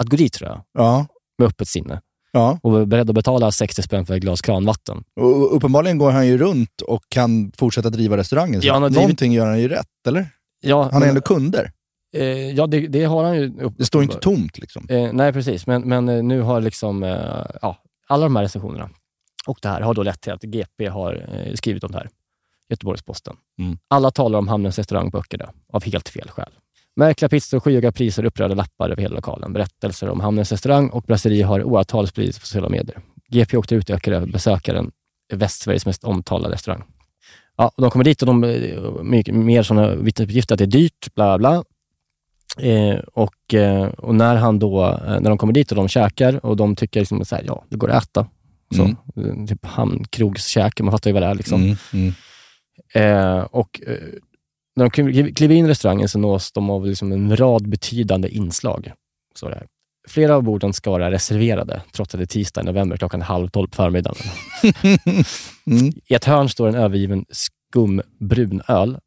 [0.04, 0.62] att gå dit tror jag.
[0.74, 1.06] Ja.
[1.38, 2.02] Med öppet sinne.
[2.32, 2.60] Ja.
[2.64, 5.04] Och vara beredd att betala 60 spänn för ett glas kranvatten.
[5.20, 8.62] Och uppenbarligen går han ju runt och kan fortsätta driva restaurangen.
[8.62, 10.30] Så Ja, han drivit- Någonting gör han ju rätt, eller?
[10.62, 11.72] Ja, Han har men- ändå kunder.
[12.14, 13.62] Eh, ja, det, det har han ju.
[13.62, 14.86] Upp, Det står inte tomt liksom.
[14.90, 15.68] Eh, nej, precis.
[15.68, 18.90] Men, men eh, nu har liksom, eh, ja, alla de här recensionerna
[19.48, 22.10] och det här har då lett till att GP har eh, skrivit om det här.
[22.70, 23.36] Göteborgs-Posten.
[23.60, 23.78] Mm.
[23.88, 26.52] Alla talar om Hamnens restaurang på Öckerö av helt fel skäl.
[26.96, 29.54] Märkliga pizzor, skyhöga priser och upprörda lappar över hela lokalen.
[29.54, 33.00] Berättelser om Hamnens restaurang och brasseri har åratal spridits på sociala medier.
[33.30, 34.92] GP åkte ut i Öckerö, besökaren
[35.34, 36.84] Västsveriges mest omtalade restaurang.
[37.58, 41.14] Ja, och de kommer dit och de eh, mer sådana vittnesuppgifter att det är dyrt,
[41.16, 41.64] bla bla.
[42.60, 46.46] Eh, och, eh, och när han då, eh, när de kommer dit och de käkar
[46.46, 48.28] och de tycker liksom så här, ja, det går att äta.
[48.76, 49.48] Så, Mm.
[49.48, 51.36] Typ hamnkrogskäke, man fattar ju vad det är.
[51.36, 51.62] Liksom.
[51.94, 52.14] Mm,
[52.94, 53.46] mm.
[53.52, 53.82] Och
[54.76, 58.30] när de kliv- kliver in i restaurangen så nås de av liksom en rad betydande
[58.30, 58.92] inslag.
[59.36, 59.66] Så det är.
[60.08, 63.48] Flera av borden ska vara reserverade, trots att det är tisdag i november klockan halv
[63.48, 64.18] tolv på förmiddagen.
[65.68, 65.92] Mm.
[66.06, 68.98] I ett hörn står en övergiven skumbrun öl.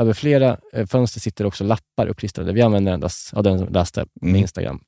[0.00, 2.52] Över flera eh, fönster sitter också lappar uppklistrade.
[2.52, 4.40] Vi använder endast, ja, den som läste med Mm.
[4.40, 4.80] Instagram.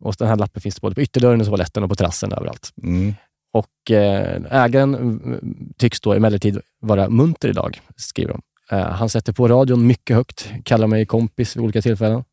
[0.00, 2.70] Och den här lappen finns både på ytterdörren och toaletten och på terrassen överallt.
[2.82, 3.14] Mm.
[3.52, 5.40] Och eh, ägaren mm,
[5.78, 8.42] tycks då emellertid vara munter idag, skriver de.
[8.76, 12.24] Eh, han sätter på radion mycket högt, kallar mig kompis vid olika tillfällen.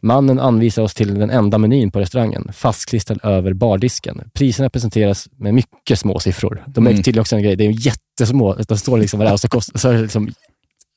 [0.00, 4.30] Mannen anvisar oss till den enda menyn på restaurangen, fastklistrad över bardisken.
[4.34, 6.64] Priserna presenteras med mycket små siffror.
[6.66, 7.02] De är Mm.
[7.02, 8.54] tydligen också en grej, det är jättesmå.
[8.54, 10.30] Det står liksom vad det är och så, kost, så är det liksom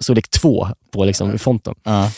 [0.02, 1.76] storlek två på liksom fonten.
[1.84, 2.12] Ja.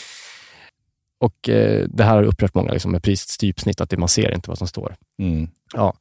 [1.20, 4.34] Och eh, det här har upprört många liksom, med prisets typsnitt, att det, man ser
[4.34, 4.96] inte vad som står.
[5.18, 5.48] Mm.
[5.74, 5.94] Ja.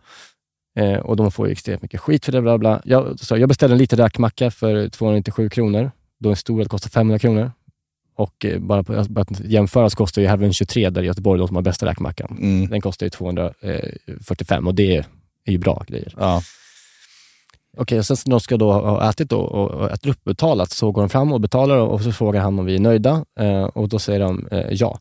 [0.80, 2.42] Eh, och de får ju extremt mycket skit för det.
[2.42, 2.82] Bla bla.
[2.86, 5.92] Jag, så jag beställde en liten räkmacka för 297 kronor.
[6.20, 7.52] Då en stor kostar 500 kronor.
[8.16, 11.40] Och eh, bara, på, bara att jämföra så kostar ju Heaven 23 där i Göteborg,
[11.40, 12.38] de som har bästa räkmackan.
[12.42, 12.70] Mm.
[12.70, 14.96] Den kostar ju 245 och det
[15.46, 16.14] är ju bra grejer.
[16.18, 16.42] Ja.
[17.78, 20.32] Okej, och sen när de ska då ha ätit då, och, och ätit upp och
[20.32, 23.26] betalat så går de fram och betalar och så frågar han om vi är nöjda
[23.40, 25.00] eh, och då säger de eh, ja.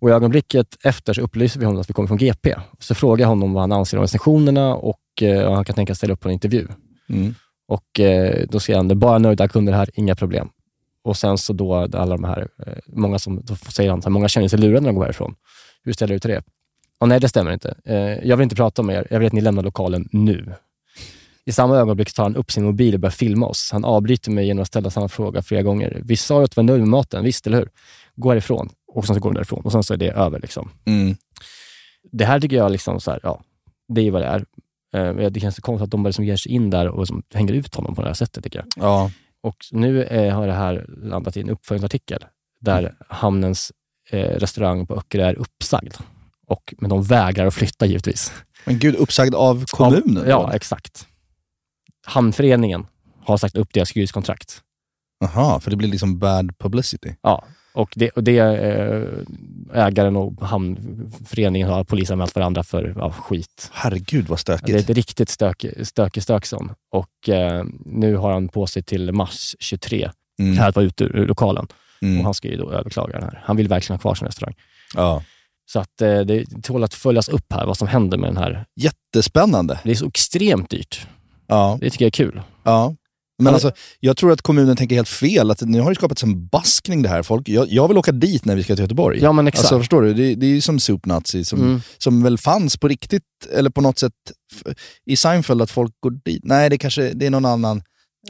[0.00, 2.54] Och i ögonblicket efter så upplyser vi honom att vi kommer från GP.
[2.78, 5.94] Så frågar jag honom vad han anser om recensionerna och eh, om han kan tänka
[5.94, 6.68] sig ställa upp på en intervju.
[7.08, 7.34] Mm.
[7.68, 10.48] Och eh, då säger han, det är bara nöjda kunder här, inga problem.
[11.04, 14.12] och sen så då alla de här, eh, många som, då säger han, så här,
[14.12, 15.34] många känner sig lurade när de går härifrån.
[15.84, 16.42] Hur ställer du till det?
[16.98, 17.74] Och nej, det stämmer inte.
[17.84, 19.06] Eh, jag vill inte prata med er.
[19.10, 20.52] Jag vill att ni lämnar lokalen nu.
[21.46, 23.70] I samma ögonblick tar han upp sin mobil och börjar filma oss.
[23.72, 26.00] Han avbryter mig genom att ställa samma fråga flera gånger.
[26.04, 27.68] Vi sa ju att du var nöjd med maten, visst eller hur?
[28.16, 28.68] Gå härifrån.
[28.92, 30.40] Och sen så går de därifrån och sen så är det över.
[30.40, 30.70] Liksom.
[30.84, 31.16] Mm.
[32.12, 33.42] Det här tycker jag, liksom så här, ja,
[33.88, 34.44] det är vad det är.
[35.20, 37.22] Eh, Det känns så konstigt att de bara liksom ger sig in där och liksom
[37.34, 38.66] hänger ut honom på det här sättet, tycker jag.
[38.84, 39.10] Ja.
[39.42, 42.24] Och nu eh, har det här landat i en uppföljningsartikel
[42.60, 43.72] där hamnens
[44.10, 45.94] eh, restaurang på Öckerö är uppsagd.
[46.46, 48.32] Och, men de vägrar att flytta givetvis.
[48.64, 50.24] Men gud, uppsagd av kommunen?
[50.28, 51.06] Ja, exakt.
[52.06, 52.86] Hamnföreningen
[53.24, 54.62] har sagt upp deras hyreskontrakt.
[55.20, 57.14] Jaha, för det blir liksom bad publicity.
[57.22, 57.44] Ja,
[57.74, 63.70] och det, och det eh, ägaren och hamnföreningen har polisanmält varandra för ja, skit.
[63.72, 64.66] Herregud vad stökigt.
[64.66, 66.72] Det är ett riktigt stökig stökig stökson.
[66.90, 70.58] Och eh, nu har han på sig till mars 23 Mm.
[70.58, 71.66] här att vara ute ur lokalen.
[72.02, 72.18] Mm.
[72.18, 73.42] Och han ska ju då överklaga den här.
[73.44, 74.54] Han vill verkligen ha kvar sin restaurang.
[74.94, 75.22] Ja.
[75.66, 78.64] Så att eh, det tål att följas upp här, vad som händer med den här.
[78.76, 79.80] Jättespännande.
[79.84, 81.06] Det är så extremt dyrt.
[81.52, 81.78] Ja.
[81.80, 82.42] Det tycker jag är kul.
[82.64, 82.94] Ja.
[83.42, 85.50] Men alltså, jag tror att kommunen tänker helt fel.
[85.50, 87.22] Att nu har det skapats en baskning det här.
[87.22, 89.18] Folk, jag, jag vill åka dit när vi ska till Göteborg.
[89.22, 89.64] Ja, men exakt.
[89.64, 90.14] Alltså, förstår du?
[90.14, 91.80] Det, det är ju som Soup Nazi, som, Mm.
[91.98, 93.22] som väl fanns på riktigt,
[93.52, 94.12] eller på något sätt
[95.06, 96.40] i Seinfeld, att folk går dit.
[96.44, 97.82] Nej, det kanske det är någon annan.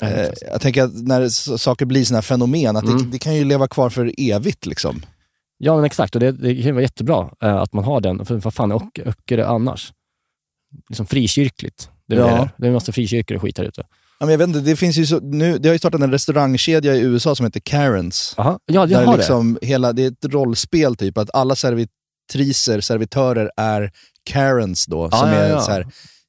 [0.02, 3.10] Eh, jag tänker att när saker blir sådana här fenomen, att det, Mm.
[3.10, 4.66] det kan ju leva kvar för evigt.
[4.66, 5.02] liksom.
[5.58, 6.14] Ja, men exakt.
[6.14, 8.24] Och det, det kan vara jättebra eh, att man har den.
[8.26, 9.92] För vad fan är Öck- Öckerö annars?
[10.88, 11.88] Liksom frikyrkligt.
[12.16, 12.36] Det är, Ja.
[12.36, 12.50] det.
[12.56, 13.82] det är en massa frikyrkor och skit här ute.
[14.18, 16.10] Ja, men jag vet inte, det, finns ju så, nu, det har ju startat en
[16.12, 18.34] restaurangkedja i USA som heter Karens.
[18.38, 18.58] Aha.
[18.66, 23.90] Ja, jag har liksom Hela, det är ett rollspel, typ, att alla servitriser, servitörer är
[24.30, 25.60] Karens då, Ja, som ja, är ja.
[25.60, 25.86] så här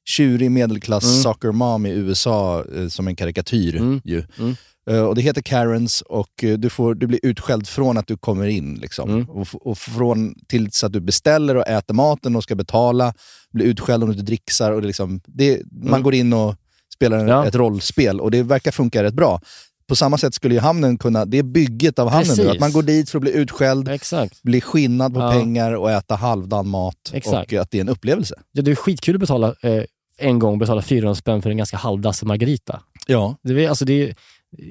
[0.08, 1.16] tjurig medelklass Mm.
[1.22, 3.76] soccer mom i USA eh, som en karikatyr.
[3.76, 4.00] Mm.
[4.04, 4.24] Ju.
[4.38, 4.56] Mm.
[4.90, 8.16] Eh, och det heter Karens och eh, du, får, du blir utskälld från att du
[8.16, 8.74] kommer in.
[8.74, 9.10] Liksom.
[9.10, 9.30] Mm.
[9.30, 13.14] Och, och från tills att du beställer och äter maten och ska betala,
[13.52, 14.72] blir utskälld om du inte dricksar.
[14.72, 16.02] Och det liksom, det, Man Mm.
[16.02, 16.54] går in och
[16.94, 17.46] spelar en, Ja.
[17.46, 19.40] ett rollspel och det verkar funka rätt bra.
[19.88, 22.52] På samma sätt skulle ju hamnen kunna, det är bygget av hamnen nu, Precis.
[22.54, 24.42] att man går dit för att bli utskälld, Exakt.
[24.42, 25.30] bli skinnad på Ja.
[25.32, 27.10] pengar och äta halvdan mat.
[27.12, 27.52] Exakt.
[27.52, 28.34] Och att det är en upplevelse.
[28.52, 29.82] Ja, det är skitkul att betala eh,
[30.18, 32.80] en gång betala 400 spänn för en ganska halvdassig margarita.
[33.06, 33.36] Ja.
[33.42, 34.14] Det är, alltså, det är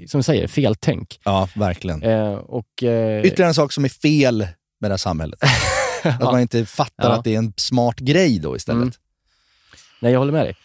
[0.07, 1.19] som du säger, feltänk.
[1.25, 2.03] Ja, verkligen.
[2.03, 4.37] Eh, och, eh, Ytterligare en sak som är fel
[4.81, 5.39] med det här samhället.
[6.03, 7.15] Att man inte fattar Ja.
[7.15, 8.81] att det är en smart grej då istället.
[8.81, 8.91] Mm.
[10.01, 10.55] Nej, jag håller med dig.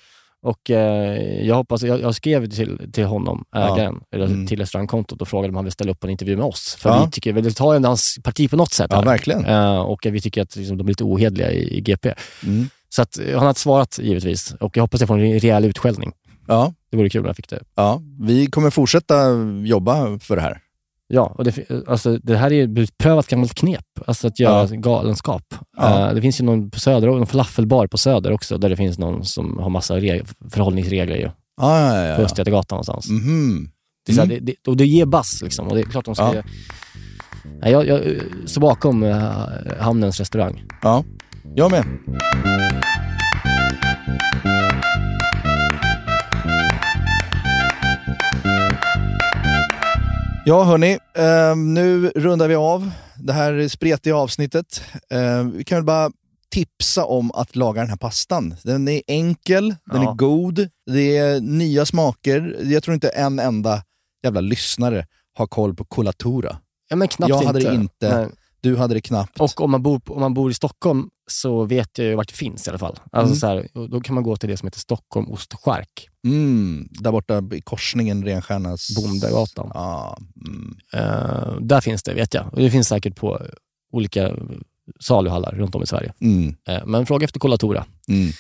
[0.43, 3.77] Och eh, jag hoppas, jag, jag skrev till, till honom, Ja.
[3.77, 4.47] ägaren, eller Mm.
[4.47, 6.77] till restaurangkontot och frågade om han vill ställa upp på en intervju med oss.
[6.81, 7.05] För Ja.
[7.05, 8.87] vi tycker, vi tar ju hans parti på något sätt.
[8.91, 9.05] Ja, här.
[9.05, 9.45] verkligen.
[9.45, 12.15] Eh, och vi tycker att liksom, de är lite ohederliga i, i GP.
[12.47, 12.69] Mm.
[12.89, 16.13] Så att, eh, han har svarat givetvis och jag hoppas jag får en rejäl utskällning.
[16.47, 16.73] Ja.
[16.91, 17.63] Det vore kul om jag fick det.
[17.75, 19.15] Ja, vi kommer fortsätta
[19.65, 20.59] jobba för det här.
[21.11, 24.69] Ja, och det, alltså, det här är ju ett beprövat gammalt knep, alltså att göra
[24.71, 24.77] Ja.
[24.77, 25.43] galenskap.
[25.77, 26.09] Ja.
[26.09, 28.99] Eh, det finns ju någon på Söder, någon falafelbar på Söder också, där det finns
[28.99, 31.31] någon som har massa reg- förhållningsregler ju.
[31.61, 32.23] Ja, ja, ja, På.
[32.23, 33.07] Östgötagatan någonstans.
[34.07, 34.45] Det, är så här, Mm.
[34.45, 35.69] det, det, och det ger bass liksom.
[35.69, 36.35] Och det är klart de ska...
[36.35, 36.43] Ja.
[37.61, 39.33] Nej, jag, jag eh, står bakom eh,
[39.81, 40.65] Hamnens restaurang.
[40.83, 41.05] Ja,
[41.55, 41.85] jag med.
[50.49, 54.83] Ja hörni, eh, nu rundar vi av det här spretiga avsnittet.
[55.11, 56.11] Eh, vi kan väl bara
[56.51, 58.55] tipsa om att laga den här pastan.
[58.65, 60.11] Den är enkel, den Ja.
[60.11, 62.57] är god, det är nya smaker.
[62.63, 63.83] Jag tror inte en enda
[64.25, 66.57] jävla lyssnare har koll på colatura.
[66.89, 67.71] Ja, men knappt jag hade inte.
[67.71, 68.29] det inte, Nej.
[68.61, 69.41] du hade det knappt.
[69.41, 72.35] Och om man, bor, om man bor i Stockholm så vet jag ju vart det
[72.35, 72.99] finns i alla fall.
[73.13, 73.65] Alltså, Mm.
[73.73, 76.09] så här, då kan man gå till det som heter Stockholm Ost och Skärk.
[76.25, 78.97] Mm, där borta i korsningen Renstjärnas...
[78.97, 79.71] Bondagatan.
[79.75, 80.77] Ja, mm.
[80.93, 82.53] Eh, där finns det, vet jag.
[82.53, 83.43] Och det finns säkert på
[83.93, 84.35] olika
[85.01, 86.13] saluhallar runt om i Sverige.
[86.69, 87.85] Eh, men fråga efter Colatura.
[88.09, 88.31] Mm.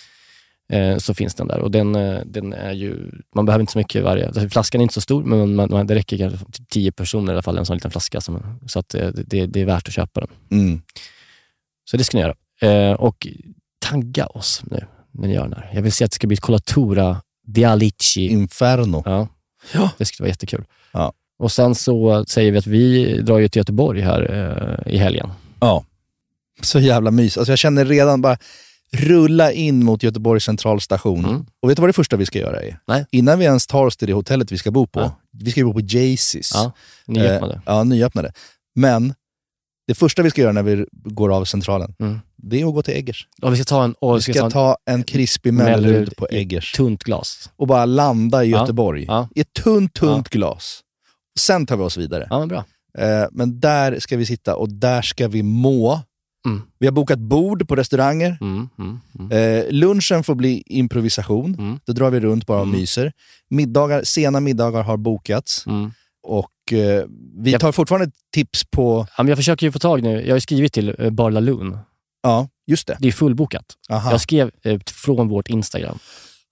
[0.72, 1.58] Eh, så finns den där.
[1.58, 1.92] Och den,
[2.26, 4.26] den är ju, man behöver inte så mycket varje.
[4.26, 7.32] Alltså, flaskan är inte så stor, men man, man, det räcker kanske till tio personer
[7.32, 8.20] i alla fall, en sån liten flaska.
[8.20, 10.58] Som, så att det, det är värt att köpa den.
[10.60, 10.80] Mm.
[11.90, 12.34] Så det ska ni göra.
[12.60, 13.26] Eh, och
[13.78, 15.70] tagga oss nu när ni gör den här.
[15.74, 18.28] Jag vill se att det ska bli ett Colatura Dialici.
[18.28, 19.02] Inferno.
[19.06, 19.28] Ja.
[19.74, 19.90] Ja.
[19.98, 20.64] Det skulle vara jättekul.
[20.92, 21.12] Ja.
[21.38, 24.22] Och sen så säger vi att vi drar ju till Göteborg här
[24.86, 25.30] eh, i helgen.
[25.60, 25.84] Ja.
[26.62, 27.38] Så jävla mys.
[27.38, 28.36] Alltså jag känner redan bara
[28.92, 31.46] rulla in mot Göteborgs centralstation.
[31.62, 32.62] Och vet du vad det första vi ska göra är?
[32.62, 32.76] Mm.
[32.88, 33.06] Nej.
[33.10, 35.00] Innan vi ens tar oss till det hotellet vi ska bo på.
[35.00, 35.18] Ja.
[35.32, 36.50] Vi ska ju bo på Jaycees.
[36.54, 36.72] Ja,
[37.06, 37.54] nyöppnade.
[37.54, 38.32] Eh, ja, nyöppnade.
[38.74, 39.14] Men
[39.88, 42.18] det första vi ska göra när vi går av centralen, Mm.
[42.36, 43.26] det är att gå till Eggers.
[43.42, 46.72] Och vi ska ta en, Vi ska ta en krispig Mellerud på Eggers.
[46.72, 47.50] tunt glas.
[47.56, 48.60] Och bara landa i Ja.
[48.60, 49.04] Göteborg.
[49.08, 49.28] Ja.
[49.34, 50.80] I ett tunt, tunt glas.
[51.38, 52.26] Sen tar vi oss vidare.
[52.30, 52.64] Ja, men bra.
[52.98, 56.00] Eh, men där ska vi sitta och där ska vi må.
[56.46, 56.62] Mm.
[56.78, 58.38] Vi har bokat bord på restauranger.
[58.40, 59.32] Mm, mm, mm.
[59.32, 61.54] Eh, lunchen får bli improvisation.
[61.58, 61.78] Mm.
[61.86, 63.12] Då drar vi runt bara och myser.
[63.50, 65.64] Middagar, sena middagar har bokats.
[66.28, 67.04] Och eh,
[67.36, 69.06] vi tar fortfarande tips på...
[69.16, 70.26] Ja, men jag försöker ju få tag nu.
[70.26, 71.78] Jag har skrivit till eh, Bar Laloon.
[72.22, 72.96] Ja, just det.
[73.00, 73.64] Det är fullbokat.
[73.90, 74.10] Aha.
[74.10, 75.98] Jag skrev eh, från vårt Instagram.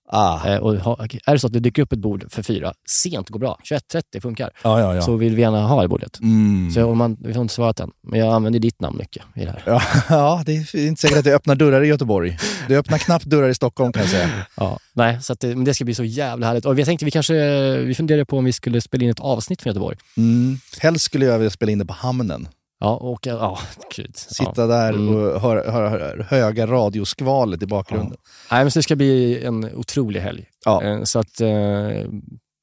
[0.07, 0.47] Ah.
[0.47, 3.29] Eh, och ha, är det så att det dyker upp ett bord för fyra, sent
[3.29, 3.59] går bra.
[3.63, 4.51] 21.30 funkar.
[4.63, 5.01] Ja, ja, ja.
[5.01, 6.19] Så vill vi gärna ha det bordet.
[6.19, 6.71] Mm.
[6.71, 9.45] Så om man, vi har inte svarat än, men jag använder ditt namn mycket i
[9.45, 9.63] det här.
[9.65, 12.37] Ja, ja, det är inte säkert att det öppnar dörrar i Göteborg.
[12.67, 14.29] Det öppnar knappt dörrar i Stockholm kan jag säga.
[14.55, 16.65] Ja, nej, så det, men det ska bli så jävla härligt.
[16.65, 19.61] Och jag tänkte vi kanske, vi funderade på om vi skulle spela in ett avsnitt
[19.61, 19.97] från Göteborg.
[20.17, 20.59] Mm.
[20.79, 22.47] Helst skulle jag vilja spela in det på Hamnen.
[22.79, 23.59] Ja, och ja,
[23.95, 24.17] gud.
[24.17, 24.67] Sitta ja.
[24.67, 25.15] där Mm.
[25.15, 28.17] och höra, höra, höra höga radioskvalet i bakgrunden.
[28.51, 30.45] Nej, men det ska bli en otrolig helg.
[30.65, 30.83] Ja.
[30.83, 31.47] Eh, Så att eh,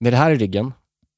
[0.00, 0.72] med det här i ryggen,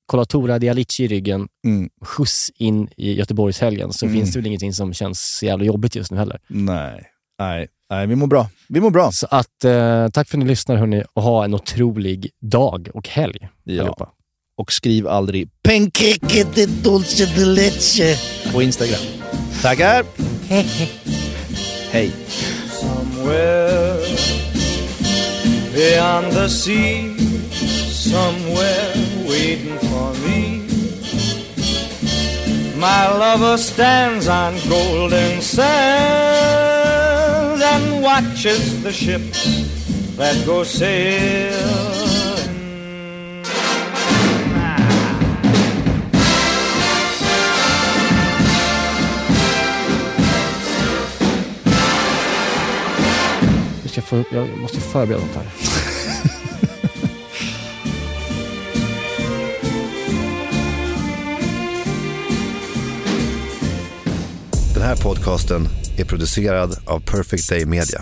[0.06, 1.89] Colatora Dialici i ryggen, Mm.
[2.05, 4.18] skjuts in i Göteborgshelgen, så Mm.
[4.18, 6.40] finns det väl ingenting som känns så jävla jobbigt just nu heller.
[6.48, 7.05] Nej.
[7.39, 8.48] Nej, nej, vi mår bra.
[8.68, 9.10] Vi mår bra.
[9.12, 13.09] Så att, eh, tack för att ni lyssnar hörni, och ha en otrolig dag och
[13.09, 14.09] helg allihopa.
[14.58, 18.16] Och skriv aldrig Pancake de dulce de leche
[18.52, 19.00] på Instagram.
[19.62, 20.04] Tackar!
[21.90, 22.10] Hej!
[22.80, 24.00] Somewhere
[25.74, 27.16] beyond the sea,
[27.90, 28.94] somewhere
[29.28, 30.62] waiting for me.
[32.76, 35.66] My lover stands on golden sands
[37.62, 39.44] and watches the ships
[40.16, 42.15] that go sailing.
[54.06, 55.46] Får, jag måste förbereda något här.
[64.74, 65.68] Den här podcasten
[65.98, 68.00] är producerad av Perfect Day Media.